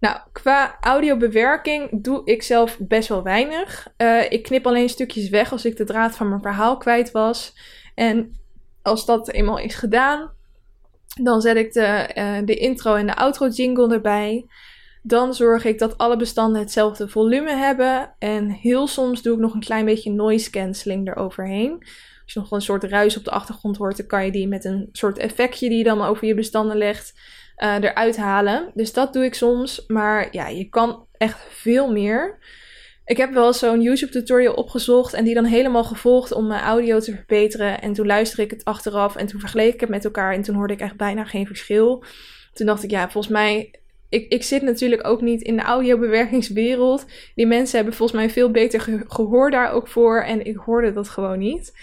[0.05, 3.87] Nou, qua audiobewerking doe ik zelf best wel weinig.
[3.97, 7.57] Uh, ik knip alleen stukjes weg als ik de draad van mijn verhaal kwijt was.
[7.95, 8.39] En
[8.81, 10.31] als dat eenmaal is gedaan,
[11.21, 14.45] dan zet ik de, uh, de intro en de outro jingle erbij.
[15.01, 18.15] Dan zorg ik dat alle bestanden hetzelfde volume hebben.
[18.19, 21.71] En heel soms doe ik nog een klein beetje noise cancelling eroverheen.
[22.23, 24.65] Als je nog een soort ruis op de achtergrond hoort, dan kan je die met
[24.65, 27.13] een soort effectje die je dan over je bestanden legt,
[27.57, 28.71] uh, eruit halen.
[28.73, 29.83] Dus dat doe ik soms.
[29.87, 32.37] Maar ja, je kan echt veel meer.
[33.05, 36.99] Ik heb wel zo'n YouTube tutorial opgezocht en die dan helemaal gevolgd om mijn audio
[36.99, 37.81] te verbeteren.
[37.81, 40.55] En toen luisterde ik het achteraf en toen vergeleek ik het met elkaar en toen
[40.55, 42.03] hoorde ik echt bijna geen verschil.
[42.53, 43.71] Toen dacht ik, ja, volgens mij
[44.09, 47.05] ik, ik zit natuurlijk ook niet in de audiobewerkingswereld.
[47.35, 50.21] Die mensen hebben volgens mij veel beter gehoor daar ook voor.
[50.21, 51.73] En ik hoorde dat gewoon niet.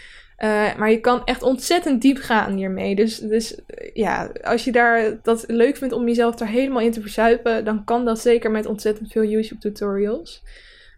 [0.45, 2.95] Uh, maar je kan echt ontzettend diep gaan hiermee.
[2.95, 3.61] Dus, dus
[3.95, 7.85] ja, als je daar dat leuk vindt om jezelf daar helemaal in te verzuipen, dan
[7.85, 10.43] kan dat zeker met ontzettend veel YouTube tutorials.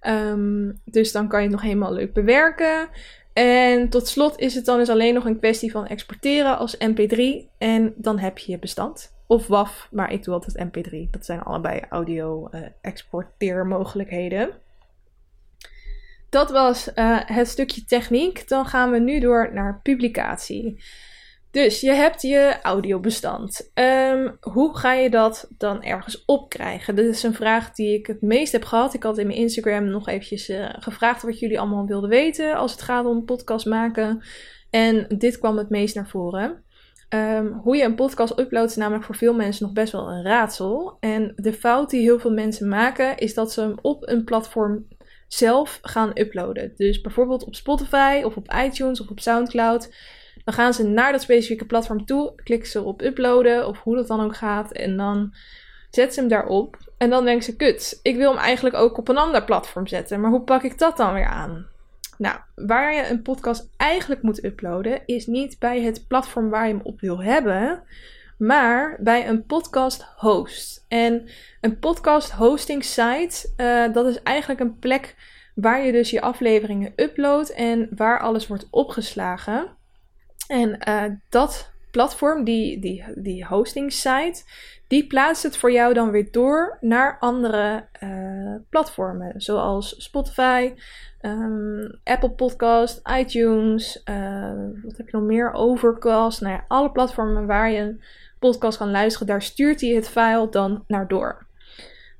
[0.07, 2.88] Um, dus dan kan je het nog helemaal leuk bewerken.
[3.32, 7.18] En tot slot is het dan dus alleen nog een kwestie van exporteren als MP3
[7.59, 11.11] en dan heb je je bestand of WAV, maar ik doe altijd MP3.
[11.11, 14.51] Dat zijn allebei audio uh, exporteermogelijkheden.
[16.35, 18.49] Dat was uh, het stukje techniek.
[18.49, 20.82] Dan gaan we nu door naar publicatie.
[21.51, 23.70] Dus je hebt je audiobestand.
[23.74, 26.95] Um, hoe ga je dat dan ergens opkrijgen?
[26.95, 28.95] Dit is een vraag die ik het meest heb gehad.
[28.95, 32.72] Ik had in mijn Instagram nog eventjes uh, gevraagd wat jullie allemaal wilden weten als
[32.72, 34.22] het gaat om podcast maken.
[34.70, 36.64] En dit kwam het meest naar voren.
[37.09, 40.22] Um, hoe je een podcast uploadt is namelijk voor veel mensen nog best wel een
[40.22, 40.97] raadsel.
[41.01, 44.87] En de fout die heel veel mensen maken is dat ze hem op een platform
[45.28, 46.72] zelf gaan uploaden.
[46.76, 49.94] Dus bijvoorbeeld op Spotify of op iTunes of op SoundCloud.
[50.44, 54.06] Dan gaan ze naar dat specifieke platform toe, klikken ze op uploaden of hoe dat
[54.06, 54.72] dan ook gaat.
[54.72, 55.34] En dan
[55.90, 56.76] zetten ze hem daarop.
[56.98, 60.20] En dan denken ze, kut, ik wil hem eigenlijk ook op een ander platform zetten.
[60.20, 61.66] Maar hoe pak ik dat dan weer aan?
[62.18, 66.72] Nou, waar je een podcast eigenlijk moet uploaden, is niet bij het platform waar je
[66.72, 67.82] hem op wil hebben,
[68.47, 70.84] maar bij een podcast host.
[70.88, 71.28] En
[71.61, 75.16] een podcast hosting site, uh, dat is eigenlijk een plek
[75.55, 79.66] waar je dus je afleveringen uploadt en waar alles wordt opgeslagen.
[80.47, 84.42] En uh, dat platform, die, die, die hosting site,
[84.88, 90.72] die plaatst het voor jou dan weer door naar andere uh, platformen, zoals Spotify,
[91.20, 94.03] um, Apple Podcast, iTunes,
[94.82, 95.53] wat heb je nog meer?
[95.53, 96.40] Overcast.
[96.40, 97.97] Nou ja, alle platformen waar je
[98.51, 101.47] podcast kan luisteren, daar stuurt hij het file dan naar door.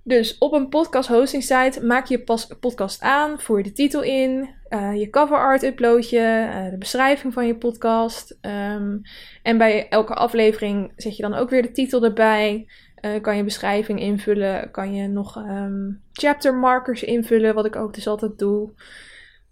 [0.03, 4.03] Dus op een podcast hosting site maak je je podcast aan, voer je de titel
[4.03, 8.39] in, uh, je cover art upload je, uh, de beschrijving van je podcast.
[8.41, 9.03] Um,
[9.43, 12.69] en bij elke aflevering zet je dan ook weer de titel erbij.
[13.01, 17.95] Uh, kan je beschrijving invullen, kan je nog um, chapter markers invullen, wat ik ook
[17.95, 18.73] dus altijd doe.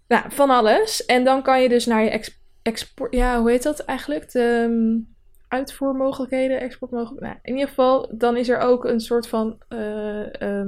[0.07, 1.05] Nou, van alles.
[1.05, 4.31] En dan kan je dus naar je export, ja, hoe heet dat eigenlijk?
[4.31, 5.12] De um,
[5.53, 7.29] uitvoermogelijkheden, exportmogelijkheden.
[7.29, 10.65] Nou, in ieder geval, dan is er ook een soort van uh,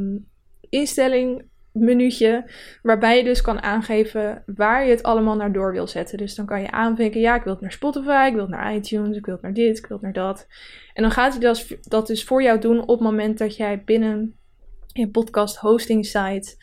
[0.70, 6.18] instelling minuutje waarbij je dus kan aangeven waar je het allemaal naar door wil zetten.
[6.18, 8.76] Dus dan kan je aanvinken, ja, ik wil het naar Spotify, ik wil het naar
[8.76, 10.48] iTunes, ik wil het naar dit, ik wil het naar dat.
[10.94, 13.84] En dan gaat hij dat, dat dus voor jou doen op het moment dat jij
[13.84, 14.36] binnen
[14.88, 16.56] je podcast hosting site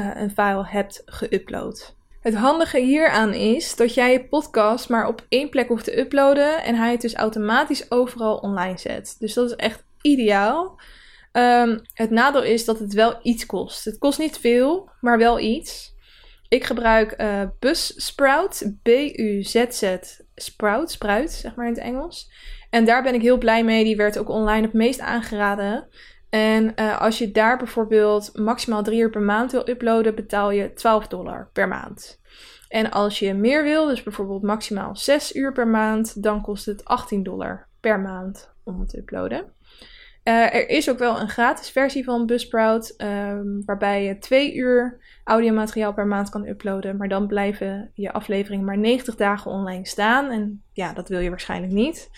[0.00, 2.01] uh, een file hebt geüpload.
[2.22, 6.62] Het handige hieraan is dat jij je podcast maar op één plek hoeft te uploaden
[6.62, 9.16] en hij het dus automatisch overal online zet.
[9.18, 10.80] Dus dat is echt ideaal.
[11.32, 13.84] Um, het nadeel is dat het wel iets kost.
[13.84, 15.94] Het kost niet veel, maar wel iets.
[16.48, 19.96] Ik gebruik uh, Buzzsprout, B-U-Z-Z,
[20.34, 22.30] Sprout, Spruit, zeg maar in het Engels.
[22.70, 23.84] En daar ben ik heel blij mee.
[23.84, 25.88] Die werd ook online het meest aangeraden.
[26.32, 30.72] En uh, als je daar bijvoorbeeld maximaal drie uur per maand wil uploaden, betaal je
[30.72, 32.20] 12 dollar per maand.
[32.68, 36.84] En als je meer wil, dus bijvoorbeeld maximaal 6 uur per maand, dan kost het
[36.84, 39.44] 18 dollar per maand om het te uploaden.
[40.24, 45.00] Uh, er is ook wel een gratis versie van Buzzsprout, um, waarbij je twee uur
[45.24, 46.96] audiomateriaal per maand kan uploaden.
[46.96, 50.30] Maar dan blijven je afleveringen maar 90 dagen online staan.
[50.30, 52.10] En ja, dat wil je waarschijnlijk niet.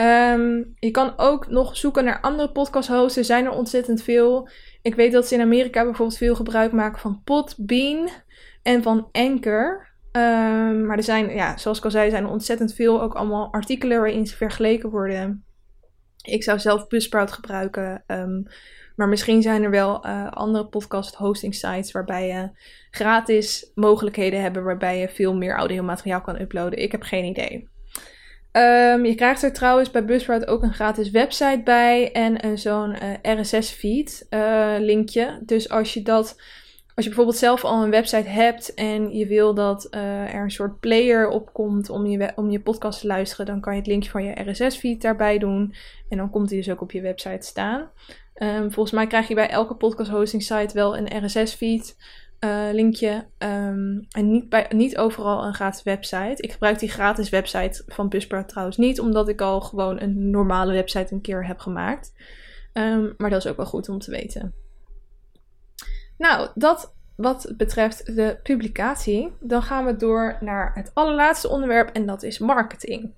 [0.00, 3.16] Um, je kan ook nog zoeken naar andere podcast hosts.
[3.16, 4.48] Er zijn er ontzettend veel.
[4.82, 8.08] Ik weet dat ze in Amerika bijvoorbeeld veel gebruik maken van Podbean
[8.62, 9.94] en van Anchor.
[10.12, 13.52] Ehm, maar er zijn, ja, zoals ik al zei, zijn er ontzettend veel ook allemaal
[13.52, 15.44] artikelen waarin ze vergeleken worden.
[16.22, 18.02] Ik zou zelf Buzzsprout gebruiken.
[18.06, 18.42] Ehm,
[18.96, 22.50] maar misschien zijn er wel uh, andere podcast hosting sites waarbij je
[22.90, 26.82] gratis mogelijkheden hebben waarbij je veel meer audiomateriaal kan uploaden.
[26.82, 27.68] Ik heb geen idee.
[28.56, 33.40] Um, je krijgt er trouwens bij Buzzsprout ook een gratis website bij en zo'n eh,
[33.40, 35.38] RSS-feed uh, linkje.
[35.42, 36.36] Dus als je dat
[36.96, 40.50] als je bijvoorbeeld zelf al een website hebt en je wil dat uh, er een
[40.50, 43.88] soort player op komt om je, om je podcast te luisteren, dan kan je het
[43.88, 45.74] linkje van je RSS-feed daarbij doen.
[46.08, 47.90] En dan komt die dus ook op je website staan.
[48.34, 51.96] Um, volgens mij krijg je bij elke podcast hosting site wel een RSS-feed.
[52.40, 53.26] Uh, linkje.
[53.38, 56.42] Um, en niet, bij, niet overal een gratis website.
[56.42, 60.72] Ik gebruik die gratis website van Buzzsprout trouwens niet, omdat ik al gewoon een normale
[60.72, 62.12] website een keer heb gemaakt.
[62.72, 64.54] Um, maar dat is ook wel goed om te weten.
[66.18, 69.32] Nou, dat wat betreft de publicatie.
[69.40, 73.14] Dan gaan we door naar het allerlaatste onderwerp en dat is marketing.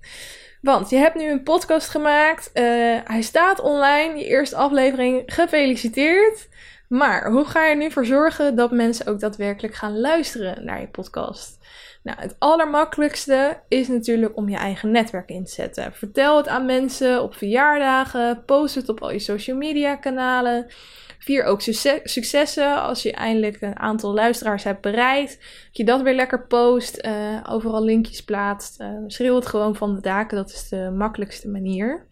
[0.61, 2.51] Want je hebt nu een podcast gemaakt.
[2.53, 2.63] Uh,
[3.03, 4.17] hij staat online.
[4.17, 5.23] Je eerste aflevering.
[5.25, 6.49] Gefeliciteerd.
[6.89, 10.81] Maar hoe ga je er nu voor zorgen dat mensen ook daadwerkelijk gaan luisteren naar
[10.81, 11.57] je podcast?
[12.03, 15.93] Nou, het allermakkelijkste is natuurlijk om je eigen netwerk in te zetten.
[15.93, 18.43] Vertel het aan mensen op verjaardagen.
[18.45, 20.65] Post het op al je social media kanalen.
[21.19, 21.61] Vier ook
[22.03, 25.31] successen als je eindelijk een aantal luisteraars hebt bereikt.
[25.39, 28.81] Dat je dat weer lekker post, uh, overal linkjes plaatst.
[28.81, 32.07] Uh, schreeuw het gewoon van de daken, dat is de makkelijkste manier.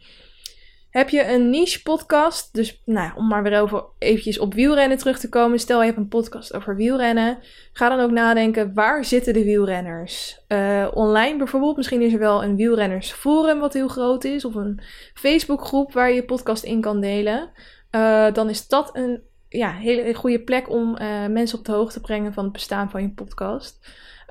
[0.89, 5.19] Heb je een niche podcast, dus nou, om maar weer over eventjes op wielrennen terug
[5.19, 5.59] te komen.
[5.59, 7.39] Stel je hebt een podcast over wielrennen.
[7.73, 10.39] Ga dan ook nadenken, waar zitten de wielrenners?
[10.47, 14.45] Uh, online bijvoorbeeld, misschien is er wel een wielrennersforum wat heel groot is.
[14.45, 14.79] Of een
[15.13, 17.49] Facebookgroep waar je je podcast in kan delen.
[17.91, 21.93] Uh, dan is dat een ja, hele goede plek om uh, mensen op de hoogte
[21.93, 23.79] te brengen van het bestaan van je podcast.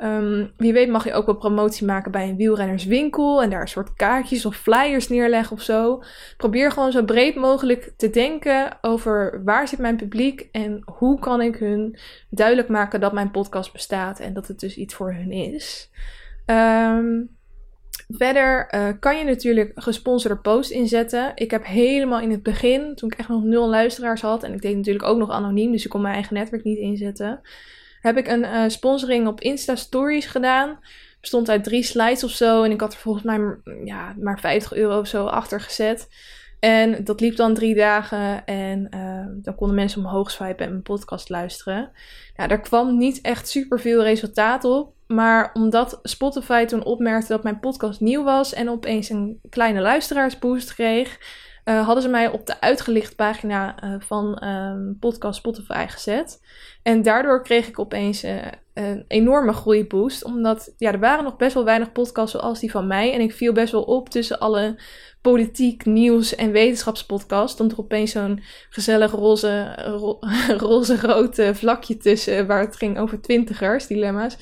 [0.02, 3.68] Um, wie weet mag je ook wel promotie maken bij een wielrennerswinkel en daar een
[3.68, 6.02] soort kaartjes of flyers neerleggen of zo.
[6.36, 11.40] Probeer gewoon zo breed mogelijk te denken over waar zit mijn publiek en hoe kan
[11.40, 11.98] ik hun
[12.30, 15.90] duidelijk maken dat mijn podcast bestaat en dat het dus iets voor hun is.
[16.46, 17.34] Um,
[18.08, 21.32] Verder uh, kan je natuurlijk gesponsorde post inzetten.
[21.34, 24.62] Ik heb helemaal in het begin, toen ik echt nog nul luisteraars had, en ik
[24.62, 27.40] deed natuurlijk ook nog anoniem, dus ik kon mijn eigen netwerk niet inzetten,
[28.06, 30.78] heb ik een uh, sponsoring op Insta Stories gedaan.
[31.20, 33.40] Bestond uit drie slides of zo, en ik had er volgens mij
[33.84, 36.08] ja, maar 50 euro of zo achter gezet.
[36.60, 40.82] En dat liep dan drie dagen en uh, dan konden mensen omhoog swipen en mijn
[40.82, 41.90] podcast luisteren.
[42.36, 44.94] Ja, daar kwam niet echt super veel resultaat op.
[45.06, 50.74] Maar omdat Spotify toen opmerkte dat mijn podcast nieuw was en opeens een kleine luisteraarsboost
[50.74, 51.18] kreeg,
[51.64, 56.40] uh, hadden ze mij op de uitgelicht pagina uh, van um, podcast Spotify gezet.
[56.86, 58.36] En daardoor kreeg ik opeens uh,
[58.74, 60.24] een enorme groeiboost.
[60.24, 63.12] Omdat ja, er waren nog best wel weinig podcasts zoals die van mij.
[63.12, 64.80] En ik viel best wel op tussen alle
[65.20, 67.52] politiek, nieuws en wetenschapspodcasts.
[67.52, 70.18] Stond er opeens zo'n gezellig roze, ro
[70.68, 74.36] roze-rood vlakje tussen waar het ging over twintigers, dilemma's.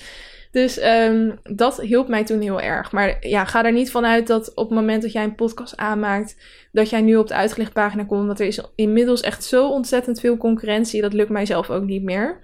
[0.55, 2.93] Dus um, dat hielp mij toen heel erg.
[2.93, 6.37] Maar ja, ga er niet vanuit dat op het moment dat jij een podcast aanmaakt,
[6.73, 8.27] dat jij nu op de uitgelichtpagina komt.
[8.27, 11.03] Want er is inmiddels echt zo ontzettend veel concurrentie.
[11.03, 12.39] Dat lukt mij zelf ook niet meer.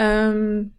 [0.00, 0.74] Um,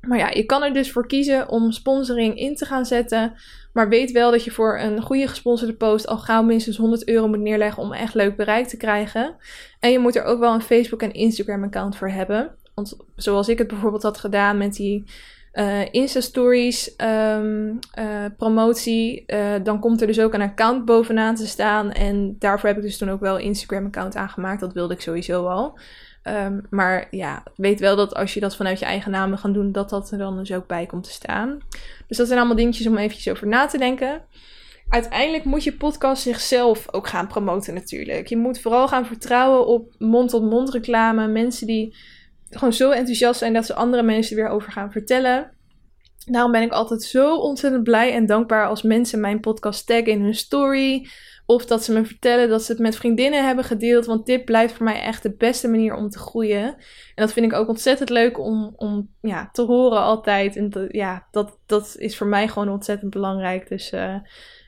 [0.00, 3.34] maar ja, je kan er dus voor kiezen om sponsoring in te gaan zetten.
[3.72, 7.28] Maar weet wel dat je voor een goede gesponsorde post al gauw minstens 100 euro
[7.28, 9.36] moet neerleggen om echt leuk bereik te krijgen.
[9.80, 12.54] En je moet er ook wel een Facebook en Instagram account voor hebben.
[12.74, 15.04] Want zoals ik het bijvoorbeeld had gedaan met die
[15.52, 21.46] uh, Insta-stories um, uh, promotie, uh, dan komt er dus ook een account bovenaan te
[21.46, 21.92] staan.
[21.92, 24.60] En daarvoor heb ik dus toen ook wel een Instagram-account aangemaakt.
[24.60, 25.78] Dat wilde ik sowieso al.
[26.24, 29.72] Um, maar ja, weet wel dat als je dat vanuit je eigen naam gaat doen,
[29.72, 31.58] dat dat er dan dus ook bij komt te staan.
[32.06, 34.22] Dus dat zijn allemaal dingetjes om eventjes over na te denken.
[34.88, 38.26] Uiteindelijk moet je podcast zichzelf ook gaan promoten natuurlijk.
[38.26, 41.26] Je moet vooral gaan vertrouwen op mond-tot-mond -mond reclame.
[41.26, 41.94] Mensen die
[42.56, 45.50] gewoon zo enthousiast zijn dat ze andere mensen weer over gaan vertellen.
[46.24, 50.22] Daarom ben ik altijd zo ontzettend blij en dankbaar als mensen mijn podcast taggen in
[50.22, 51.08] hun story.
[51.46, 54.06] Of dat ze me vertellen dat ze het met vriendinnen hebben gedeeld.
[54.06, 56.64] Want dit blijft voor mij echt de beste manier om te groeien.
[56.64, 56.76] En
[57.14, 60.56] dat vind ik ook ontzettend leuk om, om ja, te horen altijd.
[60.56, 63.68] En ja, dat, dat is voor mij gewoon ontzettend belangrijk.
[63.68, 64.16] Dus uh,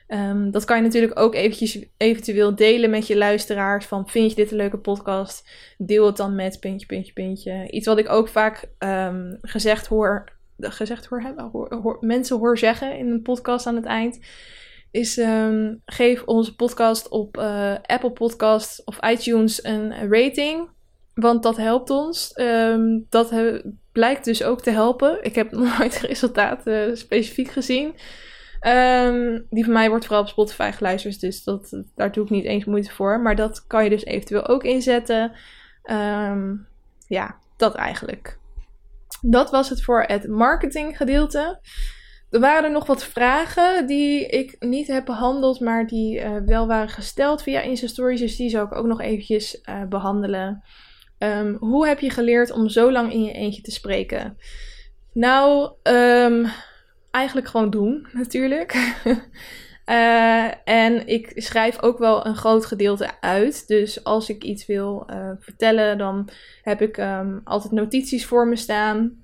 [0.07, 3.85] Um, dat kan je natuurlijk ook eventjes eventueel delen met je luisteraars.
[3.85, 5.49] Van vind je dit een leuke podcast?
[5.77, 7.67] Deel het dan met puntje, puntje, puntje.
[7.69, 12.97] Iets wat ik ook vaak um, gezegd hoor, gezegd hoor, hoor, hoor, mensen hoor zeggen
[12.97, 14.19] in een podcast aan het eind.
[14.91, 20.69] Is um, geef onze podcast op uh, Apple Podcasts of iTunes een rating.
[21.13, 22.33] Want dat helpt ons.
[22.33, 23.33] Ehm, dat
[23.91, 25.23] blijkt dus ook te helpen.
[25.23, 27.95] Ik heb nooit resultaten specifiek gezien.
[28.65, 32.45] Ehm, die van mij wordt vooral op Spotify geluisterd, dus dat, daar doe ik niet
[32.45, 33.19] eens moeite voor.
[33.19, 35.31] Maar dat kan je dus eventueel ook inzetten.
[35.83, 36.55] Ehm,
[37.07, 38.37] ja, dat eigenlijk.
[39.21, 41.59] Dat was het voor het marketinggedeelte.
[42.29, 46.67] Er waren er nog wat vragen die ik niet heb behandeld, maar die uh, wel
[46.67, 48.19] waren gesteld via Insta Stories.
[48.19, 50.63] Dus die zou ik ook nog eventjes uh, behandelen.
[51.17, 54.37] Um, hoe heb je geleerd om zo lang in je eentje te spreken?
[55.13, 56.47] Nou, um,
[57.15, 58.73] eigenlijk gewoon doen, natuurlijk.
[59.85, 60.45] uh,
[60.85, 63.67] en ik schrijf ook wel een groot gedeelte uit.
[63.67, 66.29] Dus als ik iets wil uh, vertellen, dan
[66.61, 69.23] heb ik um, altijd notities voor me staan.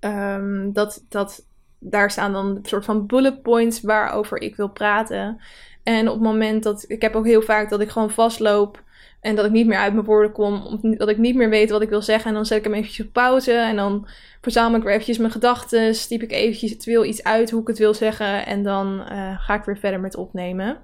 [0.00, 1.46] Um, dat, dat,
[1.78, 5.40] daar staan dan een soort van bullet points waarover ik wil praten.
[5.82, 6.84] En op het moment dat.
[6.88, 8.82] Ik heb ook heel vaak dat ik gewoon vastloop.
[9.28, 10.78] En dat ik niet meer uit mijn woorden kom.
[10.96, 12.28] Dat ik niet meer weet wat ik wil zeggen.
[12.28, 13.52] En dan zet ik hem eventjes op pauze.
[13.52, 14.08] En dan
[14.40, 15.94] verzamel ik weer eventjes mijn gedachten.
[15.94, 18.46] Stiep ik eventjes het wil iets uit hoe ik het wil zeggen.
[18.46, 20.78] En dan uh, ga ik weer verder met opnemen.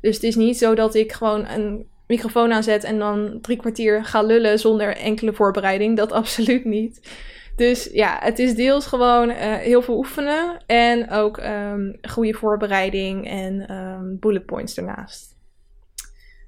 [0.00, 2.84] Dus het is niet zo dat ik gewoon een microfoon aanzet.
[2.84, 5.96] En dan drie kwartier ga lullen zonder enkele voorbereiding.
[5.96, 7.00] Dat absoluut niet.
[7.56, 10.62] Dus ja, het is deels gewoon uh, heel veel oefenen.
[10.66, 15.38] En ook um, goede voorbereiding en um, bullet points ernaast.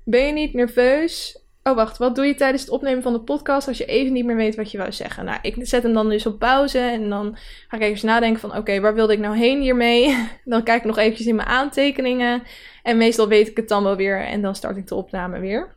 [0.04, 1.41] Ben je niet nerveus?
[1.64, 1.98] Oh, wacht.
[1.98, 4.54] Wat doe je tijdens het opnemen van de podcast als je even niet meer weet
[4.54, 5.24] wat je wou zeggen?
[5.24, 7.36] Nou, ik zet hem dan dus op pauze en dan
[7.68, 8.56] ga ik even nadenken van...
[8.56, 10.16] Oké, waar wilde ik nou heen hiermee?
[10.44, 12.42] dan kijk ik nog eventjes in mijn aantekeningen.
[12.82, 15.74] En meestal weet ik het dan wel weer en dan start ik de opname weer.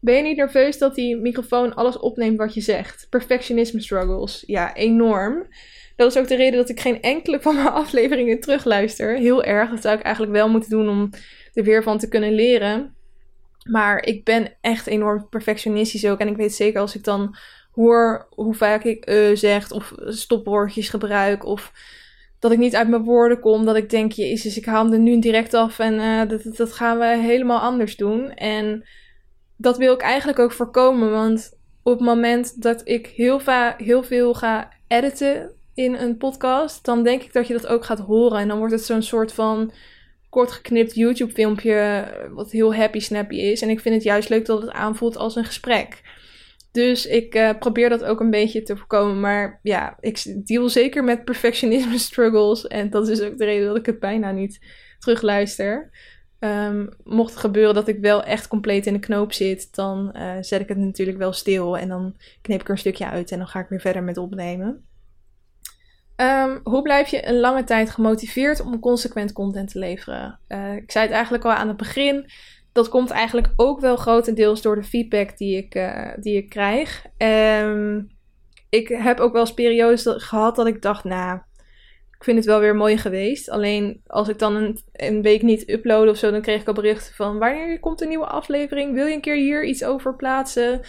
[0.00, 3.06] Ben je niet nerveus dat die microfoon alles opneemt wat je zegt?
[3.10, 4.44] Perfectionisme struggles.
[4.46, 5.46] Ja, enorm.
[5.96, 9.16] Dat is ook de reden dat ik geen enkele van mijn afleveringen terugluister.
[9.16, 9.70] Heel erg.
[9.70, 11.10] Dat zou ik eigenlijk wel moeten doen om
[11.54, 12.96] er weer van te kunnen leren.
[13.70, 16.18] Maar ik ben echt enorm perfectionistisch ook.
[16.18, 17.36] En ik weet zeker als ik dan
[17.72, 21.72] hoor hoe vaak ik uh zeg of stopwoordjes gebruik of
[22.38, 24.98] dat ik niet uit mijn woorden kom, dat ik denk, jezus, ik haal hem er
[24.98, 28.30] nu direct af en uh, dat, dat gaan we helemaal anders doen.
[28.30, 28.84] En
[29.56, 33.40] dat wil ik eigenlijk ook voorkomen, want op het moment dat ik heel,
[33.76, 37.98] heel veel ga editen in een podcast, dan denk ik dat je dat ook gaat
[37.98, 38.38] horen.
[38.38, 39.72] En dan wordt het zo'n soort van
[40.38, 43.62] kort geknipt YouTube filmpje wat heel happy snappy is.
[43.62, 46.02] En ik vind het juist leuk dat het aanvoelt als een gesprek.
[46.72, 49.20] Dus ik uh, probeer dat ook een beetje te voorkomen.
[49.20, 52.66] Maar ja, ik deal zeker met perfectionisme struggles.
[52.66, 54.60] En dat is ook de reden dat ik het bijna niet
[54.98, 55.90] terugluister.
[56.40, 60.36] Um, mocht het gebeuren dat ik wel echt compleet in de knoop zit, dan uh,
[60.40, 61.78] zet ik het natuurlijk wel stil.
[61.78, 64.16] En dan knip ik er een stukje uit en dan ga ik weer verder met
[64.16, 64.84] opnemen.
[66.20, 70.40] Um, hoe blijf je een lange tijd gemotiveerd om consequent content te leveren?
[70.48, 72.30] Uh, ik zei het eigenlijk al aan het begin.
[72.72, 77.06] Dat komt eigenlijk ook wel grotendeels door de feedback die ik, uh, die ik krijg.
[77.18, 78.10] Um,
[78.68, 81.40] ik heb ook wel eens periodes gehad dat ik dacht, nou,
[82.18, 83.50] ik vind het wel weer mooi geweest.
[83.50, 87.14] Alleen als ik dan een, week niet upload of zo, dan kreeg ik al berichten
[87.14, 88.94] van wanneer komt een nieuwe aflevering?
[88.94, 90.80] Wil je een keer hier iets over plaatsen?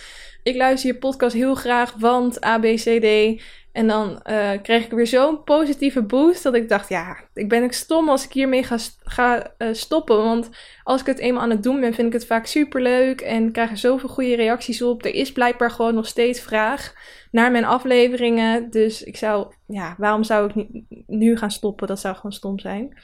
[0.43, 3.41] Ik luister je podcast heel graag, want ABCD.
[3.71, 7.63] En dan uh, kreeg ik weer zo'n positieve boost dat ik dacht, ja, ik ben
[7.63, 10.17] ik stom als ik hiermee ga, ga uh, stoppen.
[10.17, 10.49] Want
[10.83, 13.51] als ik het eenmaal aan het doen ben, vind ik het vaak super leuk en
[13.51, 15.05] krijg er zoveel goede reacties op.
[15.05, 16.93] Er is blijkbaar gewoon nog steeds vraag
[17.31, 18.69] naar mijn afleveringen.
[18.69, 21.87] Dus ik zou, ja, waarom zou ik nu gaan stoppen?
[21.87, 22.97] Dat zou gewoon stom zijn.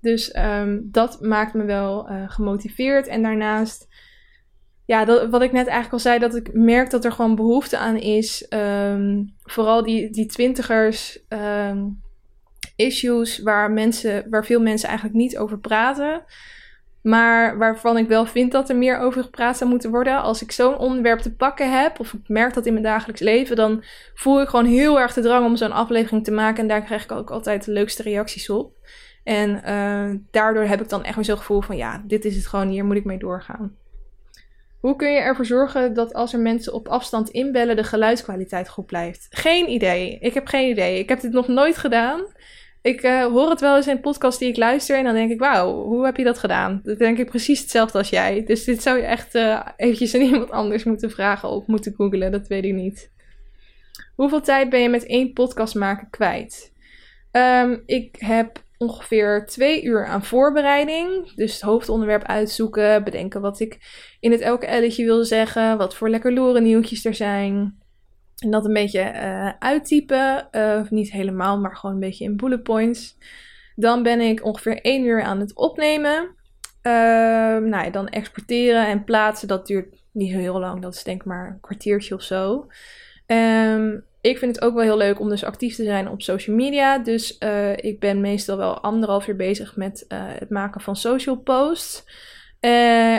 [0.00, 3.06] Dus um, dat maakt me wel uh, gemotiveerd.
[3.06, 3.88] En daarnaast
[4.84, 7.78] ja, dat, wat ik net eigenlijk al zei, dat ik merk dat er gewoon behoefte
[7.78, 8.46] aan is.
[8.48, 12.00] Um, vooral die, die twintigers um,
[12.76, 16.24] issues waar, mensen, waar veel mensen eigenlijk niet over praten.
[17.06, 20.22] Maar waarvan ik wel vind dat er meer over gepraat zou moeten worden.
[20.22, 23.56] Als ik zo'n onderwerp te pakken heb, of ik merk dat in mijn dagelijks leven,
[23.56, 23.84] dan
[24.14, 26.62] voel ik gewoon heel erg de drang om zo'n aflevering te maken.
[26.62, 28.72] En daar krijg ik ook altijd de leukste reacties op.
[29.24, 32.46] En uh, daardoor heb ik dan echt weer zo'n gevoel van ja, dit is het
[32.46, 33.76] gewoon, hier moet ik mee doorgaan.
[34.80, 38.86] Hoe kun je ervoor zorgen dat als er mensen op afstand inbellen, de geluidskwaliteit goed
[38.86, 39.26] blijft?
[39.30, 40.18] Geen idee.
[40.20, 40.98] Ik heb geen idee.
[40.98, 42.20] Ik heb dit nog nooit gedaan.
[42.86, 45.38] Ik uh, hoor het wel eens in podcast die ik luister en dan denk ik,
[45.38, 46.80] wauw, hoe heb je dat gedaan?
[46.82, 48.44] Dat denk ik precies hetzelfde als jij.
[48.44, 52.32] Dus dit zou je echt uh, eventjes aan iemand anders moeten vragen of moeten googlen,
[52.32, 53.10] dat weet ik niet.
[54.14, 56.72] Hoeveel tijd ben je met één podcast maken kwijt?
[57.32, 61.32] Um, ik heb ongeveer twee uur aan voorbereiding.
[61.34, 63.78] Dus het hoofdonderwerp uitzoeken, bedenken wat ik
[64.20, 67.78] in het elke elletje wil zeggen, wat voor lekker loren nieuwtjes er zijn.
[68.36, 72.62] En dat een beetje uh, uittypen, uh, niet helemaal, maar gewoon een beetje in bullet
[72.62, 73.16] points.
[73.74, 76.34] Dan ben ik ongeveer één uur aan het opnemen.
[76.82, 80.82] Ehm, nou ja, dan exporteren en plaatsen, dat duurt niet heel lang.
[80.82, 82.66] Dat is denk ik maar een kwartiertje of zo.
[83.26, 86.56] Um, ik vind het ook wel heel leuk om dus actief te zijn op social
[86.56, 86.98] media.
[86.98, 92.04] Dus uh, ik ben meestal wel anderhalf uur bezig met het maken van social posts.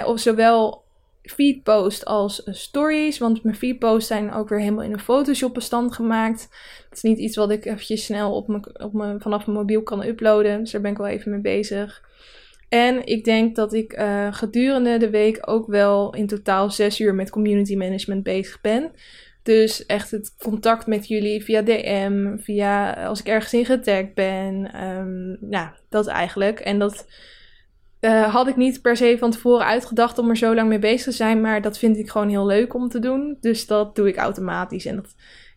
[0.05, 0.86] Of zowel
[1.30, 3.17] feed post als stories.
[3.17, 6.47] Want mijn feed posts zijn ook weer helemaal in een Photoshop bestand gemaakt.
[6.89, 9.84] Dat is niet iets wat ik eventjes snel op mijn, op mijn, vanaf mijn mobiel
[9.84, 10.59] kan uploaden.
[10.59, 12.05] Dus daar ben ik wel even mee bezig.
[12.69, 17.15] En ik denk dat ik uh, gedurende de week ook wel in totaal zes uur
[17.15, 18.91] met community management bezig ben.
[19.43, 24.84] Dus echt het contact met jullie via DM, via als ik ergens in getagd ben.
[24.84, 26.59] Um, nou, dat eigenlijk.
[26.59, 27.05] En dat
[28.01, 31.03] uh, had ik niet per se van tevoren uitgedacht om er zo lang mee bezig
[31.03, 31.41] te zijn.
[31.41, 33.37] Maar dat vind ik gewoon heel leuk om te doen.
[33.41, 34.85] Dus dat doe ik automatisch.
[34.85, 35.15] En dat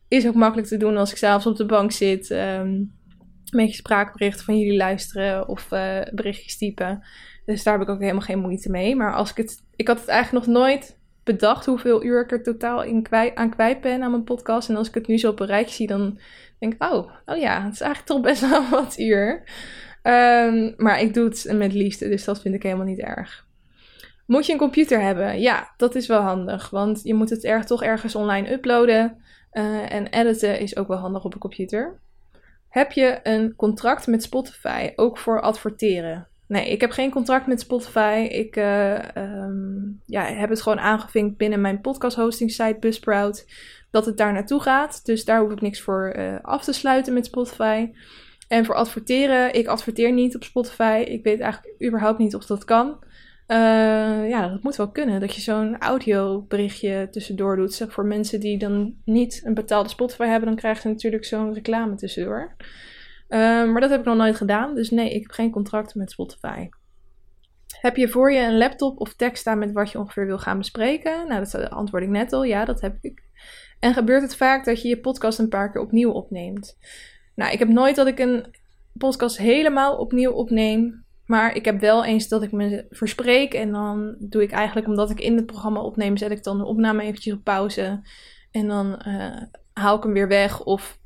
[0.09, 2.31] is ook makkelijk te doen als ik s'avonds op de bank zit.
[2.31, 7.03] Um, een beetje spraakberichten van jullie luisteren of uh, berichtjes typen.
[7.45, 8.97] Dus daar heb ik ook helemaal geen moeite mee.
[8.97, 9.63] Maar als ik het.
[9.77, 12.85] Ik had het eigenlijk nog nooit bedacht hoeveel uur ik er totaal
[13.35, 14.69] aan kwijt ben aan mijn podcast.
[14.69, 16.19] En als ik het nu zo op een rijtje zie, dan
[16.59, 19.43] denk ik, oh, oh ja, het is eigenlijk toch best wel wat uur.
[20.03, 23.47] Um, maar ik doe het met liefde, dus dat vind ik helemaal niet erg.
[24.27, 25.41] Moet je een computer hebben?
[25.41, 29.23] Ja, dat is wel handig, want je moet het er, toch ergens online uploaden.
[29.53, 32.01] Uh, en editen is ook wel handig op een computer.
[32.69, 36.29] Heb je een contract met Spotify, ook voor adverteren?
[36.47, 38.29] Nee, ik heb geen contract met Spotify.
[38.31, 43.47] Ik uh, um, ja, heb het gewoon aangevinkt binnen mijn podcast hosting site Buzzsprout
[43.91, 45.05] dat het daar naartoe gaat.
[45.05, 47.91] Dus daar hoef ik niks voor uh, af te sluiten met Spotify.
[48.51, 51.05] En voor adverteren, ik adverteer niet op Spotify.
[51.07, 52.89] Ik weet eigenlijk überhaupt niet of dat kan.
[53.47, 55.21] Uh, ja, dat moet wel kunnen.
[55.21, 57.75] Dat je zo'n audioberichtje tussendoor doet.
[57.75, 61.55] Zeg, voor mensen die dan niet een betaalde Spotify hebben, dan krijgen ze natuurlijk zo'n
[61.55, 62.57] reclame tussendoor.
[63.29, 63.39] Uh,
[63.73, 64.75] maar dat heb ik nog nooit gedaan.
[64.75, 66.69] Dus nee, ik heb geen contract met Spotify.
[67.81, 70.59] Heb je voor je een laptop of tekst staan met wat je ongeveer wil gaan
[70.59, 71.29] bespreken?
[71.29, 72.43] Nou, dat antwoord ik net al.
[72.45, 73.23] Ja, dat heb ik.
[73.81, 76.79] En gebeurt het vaak dat je je podcast een paar keer opnieuw opneemt?
[77.35, 78.45] Nou, ik heb nooit dat ik een
[78.93, 81.05] podcast helemaal opnieuw opneem.
[81.27, 83.55] Maar ik heb wel eens dat ik me verspreek.
[83.55, 86.65] En dan doe ik eigenlijk, omdat ik in het programma opneem, zet ik dan de
[86.65, 88.01] opname eventjes op pauze.
[88.51, 89.37] En dan uh,
[89.73, 90.65] haal ik hem weer weg.
[90.65, 90.99] Of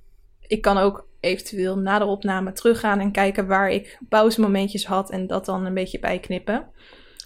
[0.47, 5.11] ik kan ook eventueel na de opname teruggaan en kijken waar ik pauzemomentjes had.
[5.11, 6.66] En dat dan een beetje bijknippen.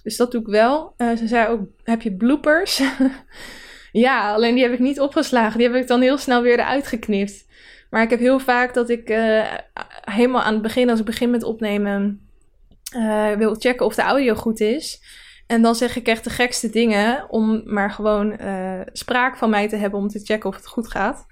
[0.02, 0.94] Dus dat doe ik wel.
[0.96, 2.82] Uh, ze zei ook, heb je bloopers?
[3.92, 5.58] ja, alleen die heb ik niet opgeslagen.
[5.58, 7.46] Die heb ik dan heel snel weer eruit geknipt.
[7.90, 9.52] Maar ik heb heel vaak dat ik uh,
[10.00, 12.28] helemaal aan het begin, als ik begin met opnemen,
[12.96, 15.02] uh, wil checken of de audio goed is.
[15.46, 19.68] En dan zeg ik echt de gekste dingen om maar gewoon uh, spraak van mij
[19.68, 21.26] te hebben om te checken of het goed gaat.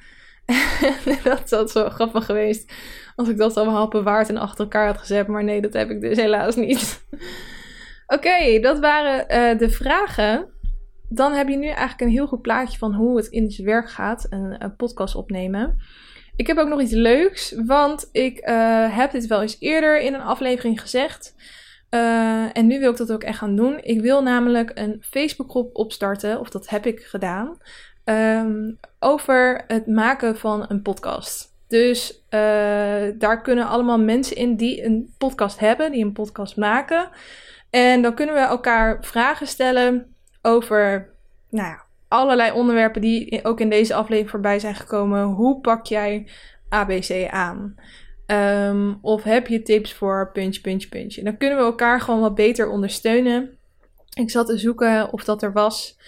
[1.24, 2.72] dat is zo grappig geweest
[3.16, 5.26] als ik dat allemaal bewaard en achter elkaar had gezet.
[5.26, 7.04] Maar nee, dat heb ik dus helaas niet.
[8.16, 10.48] Oké, dat waren de vragen.
[11.08, 13.90] Dan heb je nu eigenlijk een heel goed plaatje van hoe het in zijn werk
[13.90, 15.78] gaat, een podcast opnemen.
[16.36, 20.14] Ik heb ook nog iets leuks, want ik uh, heb dit wel eens eerder in
[20.14, 21.34] een aflevering gezegd.
[21.90, 23.78] Uh, en nu wil ik dat ook echt gaan doen.
[23.82, 27.58] Ik wil namelijk een Facebookgroep opstarten, of dat heb ik gedaan,
[28.04, 31.54] um, over het maken van een podcast.
[31.68, 32.40] Dus uh,
[33.18, 37.08] daar kunnen allemaal mensen in die een podcast hebben, die een podcast maken.
[37.70, 41.14] En dan kunnen we elkaar vragen stellen over
[41.50, 45.22] nou ja, allerlei onderwerpen die ook in deze aflevering voorbij zijn gekomen.
[45.22, 46.28] Hoe pak jij
[46.68, 47.74] ABC aan?
[48.26, 51.22] Um, of heb je tips voor puntje, puntje, puntje?
[51.22, 53.58] Dan kunnen we elkaar gewoon wat beter ondersteunen.
[54.14, 55.98] Ik zat te zoeken of dat er was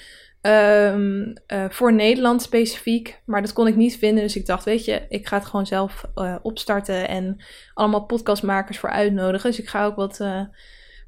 [0.43, 4.23] um, uh, voor Nederland specifiek, maar dat kon ik niet vinden.
[4.23, 7.45] Dus ik dacht, weet je, ik ga het gewoon zelf uh, opstarten en
[7.75, 9.51] allemaal podcastmakers voor uitnodigen.
[9.51, 10.41] Dus ik ga ook wat uh,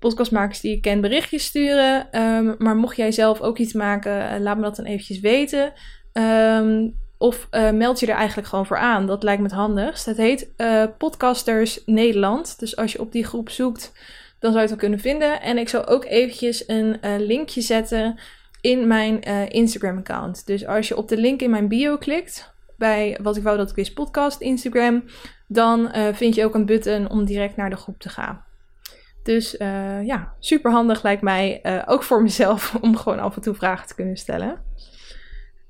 [0.01, 2.21] podcastmakers die ik ken berichtjes sturen.
[2.21, 5.73] Um, maar mocht jij zelf ook iets maken, uh, laat me dat dan eventjes weten.
[6.13, 9.07] Um, of uh, meld je er eigenlijk gewoon voor aan.
[9.07, 10.07] Dat lijkt me het handigst.
[10.07, 12.59] Het heet uh, Podcasters Nederland.
[12.59, 13.93] Dus als je op die groep zoekt,
[14.39, 15.41] dan zou je het wel kunnen vinden.
[15.41, 18.19] En ik zal ook eventjes een linkje zetten
[18.61, 20.47] in mijn Instagram-account.
[20.47, 23.71] Dus als je op de link in mijn bio klikt, bij wat ik wou dat
[23.71, 25.05] ik wist podcast Instagram,
[25.47, 28.45] dan vind je ook een button om direct naar de groep te gaan.
[29.23, 29.55] Dus
[30.03, 31.61] ja, super handig lijkt mij.
[31.63, 34.63] Uh, ook voor mezelf om gewoon af en toe vragen te kunnen stellen.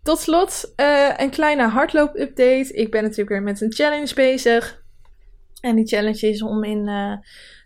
[0.03, 2.73] Tot slot uh, een kleine hardloop-update.
[2.73, 4.83] Ik ben natuurlijk weer met een challenge bezig.
[5.61, 6.85] En die challenge is om in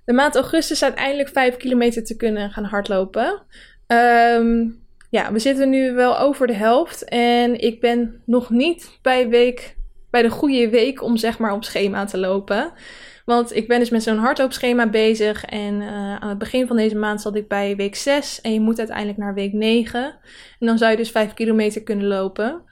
[0.04, 3.42] de maand augustus uiteindelijk 5 kilometer te kunnen gaan hardlopen.
[3.86, 4.82] Um,
[5.14, 7.04] ja, we zitten nu wel over de helft.
[7.04, 9.76] En ik ben nog niet bij, week,
[10.10, 12.72] bij de goede week om zeg maar op schema te lopen.
[13.24, 15.44] Want ik ben dus met zo'n hardloopschema bezig.
[15.44, 18.40] En uh, aan het begin van deze maand zat ik bij week 6.
[18.40, 20.04] En je moet uiteindelijk naar week 9.
[20.58, 22.62] En dan zou je dus 5 kilometer kunnen lopen.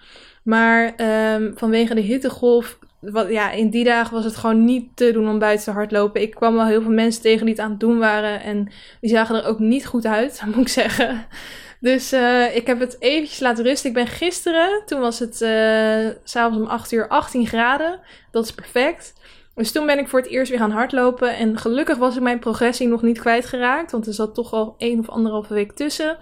[0.43, 0.95] Maar
[1.35, 2.79] um, vanwege de hittegolf
[3.11, 6.23] wat, ja, in die dagen was het gewoon niet te doen om buiten te hardlopen.
[6.23, 8.43] Ik kwam wel heel veel mensen tegen die het aan het doen waren.
[8.43, 11.27] En die zagen er ook niet goed uit, moet ik zeggen.
[11.81, 13.89] Dus uh, ik heb het eventjes laten rusten.
[13.89, 18.01] Ik ben gisteren, toen was het uh, s'avonds om 8 uur 18 graden.
[18.31, 19.13] Dat is perfect.
[19.55, 21.37] Dus toen ben ik voor het eerst weer gaan hardlopen.
[21.37, 23.93] En gelukkig was ik mijn progressie nog niet kwijtgeraakt.
[23.93, 26.19] Want er zat toch al één of anderhalve week tussen.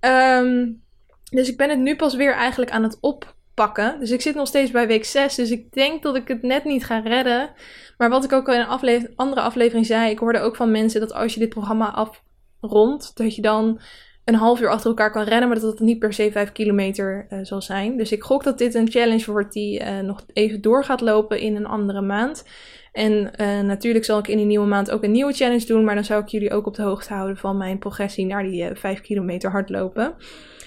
[0.00, 0.82] Um,
[1.30, 4.00] dus ik ben het nu pas weer eigenlijk aan het op pakken.
[4.00, 5.34] Dus ik zit nog steeds bij week 6.
[5.34, 7.50] Dus ik denk dat ik het net niet ga redden.
[7.96, 10.10] Maar wat ik ook al in een andere aflevering zei.
[10.10, 13.16] Ik hoorde ook van mensen dat als je dit programma afrondt.
[13.16, 13.80] Dat je dan
[14.24, 15.48] een half uur achter elkaar kan rennen.
[15.48, 17.96] Maar dat het niet per se 5 kilometer uh, zal zijn.
[17.96, 21.40] Dus ik gok dat dit een challenge wordt die uh, nog even door gaat lopen
[21.40, 22.44] in een andere maand.
[22.92, 25.84] En uh, natuurlijk zal ik in die nieuwe maand ook een nieuwe challenge doen.
[25.84, 28.70] Maar dan zou ik jullie ook op de hoogte houden van mijn progressie naar die
[28.74, 30.16] 5 kilometer hardlopen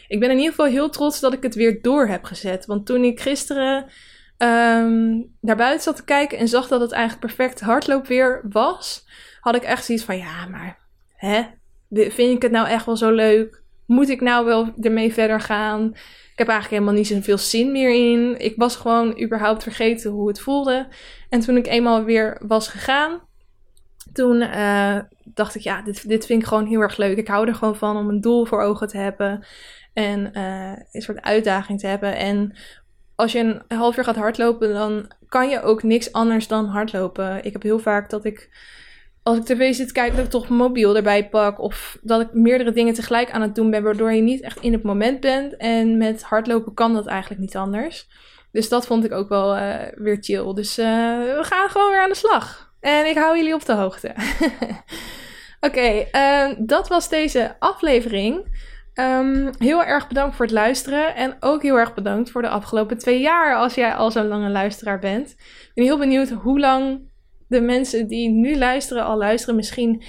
[0.08, 2.66] ik ben in ieder geval heel trots dat ik het weer door heb gezet.
[2.66, 3.84] Want toen ik gisteren
[4.38, 9.08] um, naar buiten zat te kijken en zag dat het eigenlijk perfect hardloopweer was,
[9.40, 10.80] had ik echt zoiets van: ja, maar
[11.16, 11.44] hè,
[11.90, 13.64] vind ik het nou echt wel zo leuk?
[13.86, 15.92] Moet ik nou wel ermee verder gaan?
[16.32, 18.40] Ik heb eigenlijk helemaal niet zoveel zin meer in.
[18.40, 20.88] Ik was gewoon überhaupt vergeten hoe het voelde.
[21.30, 23.22] En toen ik eenmaal weer was gegaan,
[24.14, 27.18] toen uh, dacht ik, ja, dit, dit vind ik gewoon heel erg leuk.
[27.18, 29.46] Ik hou er gewoon van om een doel voor ogen te hebben.
[29.94, 32.16] En uh, een soort uitdaging te hebben.
[32.16, 32.56] En
[33.16, 37.44] als je een half uur gaat hardlopen, dan kan je ook niks anders dan hardlopen.
[37.44, 38.50] Ik heb heel vaak dat ik,
[39.26, 41.60] als ik tv zit kijken, dat ik toch mobiel erbij pak.
[41.60, 44.74] Of dat ik meerdere dingen tegelijk aan het doen ben, waardoor je niet echt in
[44.74, 45.58] het moment bent.
[45.58, 48.08] En met hardlopen kan dat eigenlijk niet anders.
[48.52, 50.54] Dus dat vond ik ook wel uh, weer chill.
[50.54, 50.86] Dus uh,
[51.18, 52.74] we gaan gewoon weer aan de slag.
[52.80, 54.16] En ik hou jullie op de hoogte.
[55.68, 58.64] Oké, uh, dat was deze aflevering.
[58.94, 61.16] Um, heel erg bedankt voor het luisteren.
[61.16, 63.56] En ook heel erg bedankt voor de afgelopen twee jaar.
[63.56, 65.30] Als jij al zo'n lange luisteraar bent.
[65.30, 67.14] Ik ben heel benieuwd hoe lang
[67.48, 69.56] de mensen die nu luisteren al luisteren.
[69.56, 70.04] Misschien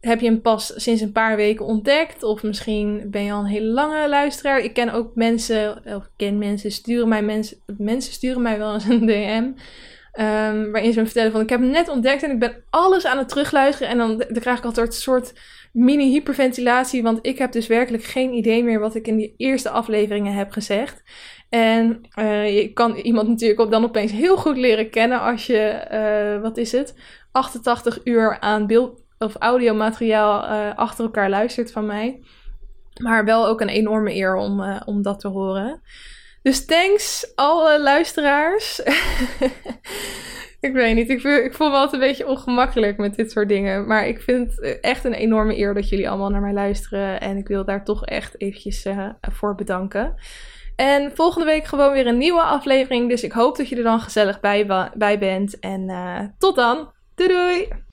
[0.00, 2.22] heb je hem pas sinds een paar weken ontdekt.
[2.22, 4.60] Of misschien ben je al een hele lange luisteraar.
[4.60, 8.84] Ik ken ook mensen, of ken mensen, sturen mij mensen, mensen sturen mij wel eens
[8.84, 9.50] een DM.
[10.20, 13.06] Um, waarin ze me vertellen van ik heb hem net ontdekt en ik ben alles
[13.06, 13.92] aan het terugluisteren.
[13.92, 15.32] En dan, dan krijg ik altijd een soort
[15.72, 20.34] mini-hyperventilatie, want ik heb dus werkelijk geen idee meer wat ik in die eerste afleveringen
[20.34, 21.02] heb gezegd.
[21.48, 25.88] En uh, je kan iemand natuurlijk dan opeens heel goed leren kennen als je,
[26.36, 26.94] uh, wat is het,
[27.32, 32.22] 88 uur aan beeld- of audiomateriaal uh, achter elkaar luistert van mij.
[33.02, 35.80] Maar wel ook een enorme eer om, om dat te horen.
[36.42, 38.80] Dus thanks alle luisteraars.
[40.60, 41.10] Ik weet niet.
[41.10, 43.86] Ik voel, ik voel me altijd een beetje ongemakkelijk met dit soort dingen.
[43.86, 47.20] Maar ik vind het echt een enorme eer dat jullie allemaal naar mij luisteren.
[47.20, 48.86] En ik wil daar toch echt eventjes
[49.20, 50.14] voor bedanken.
[50.80, 53.08] En volgende week gewoon weer een nieuwe aflevering.
[53.08, 55.58] Dus ik hoop dat je er dan gezellig bij, bij bent.
[55.58, 56.92] En uh, tot dan.
[57.14, 57.87] Doei doei!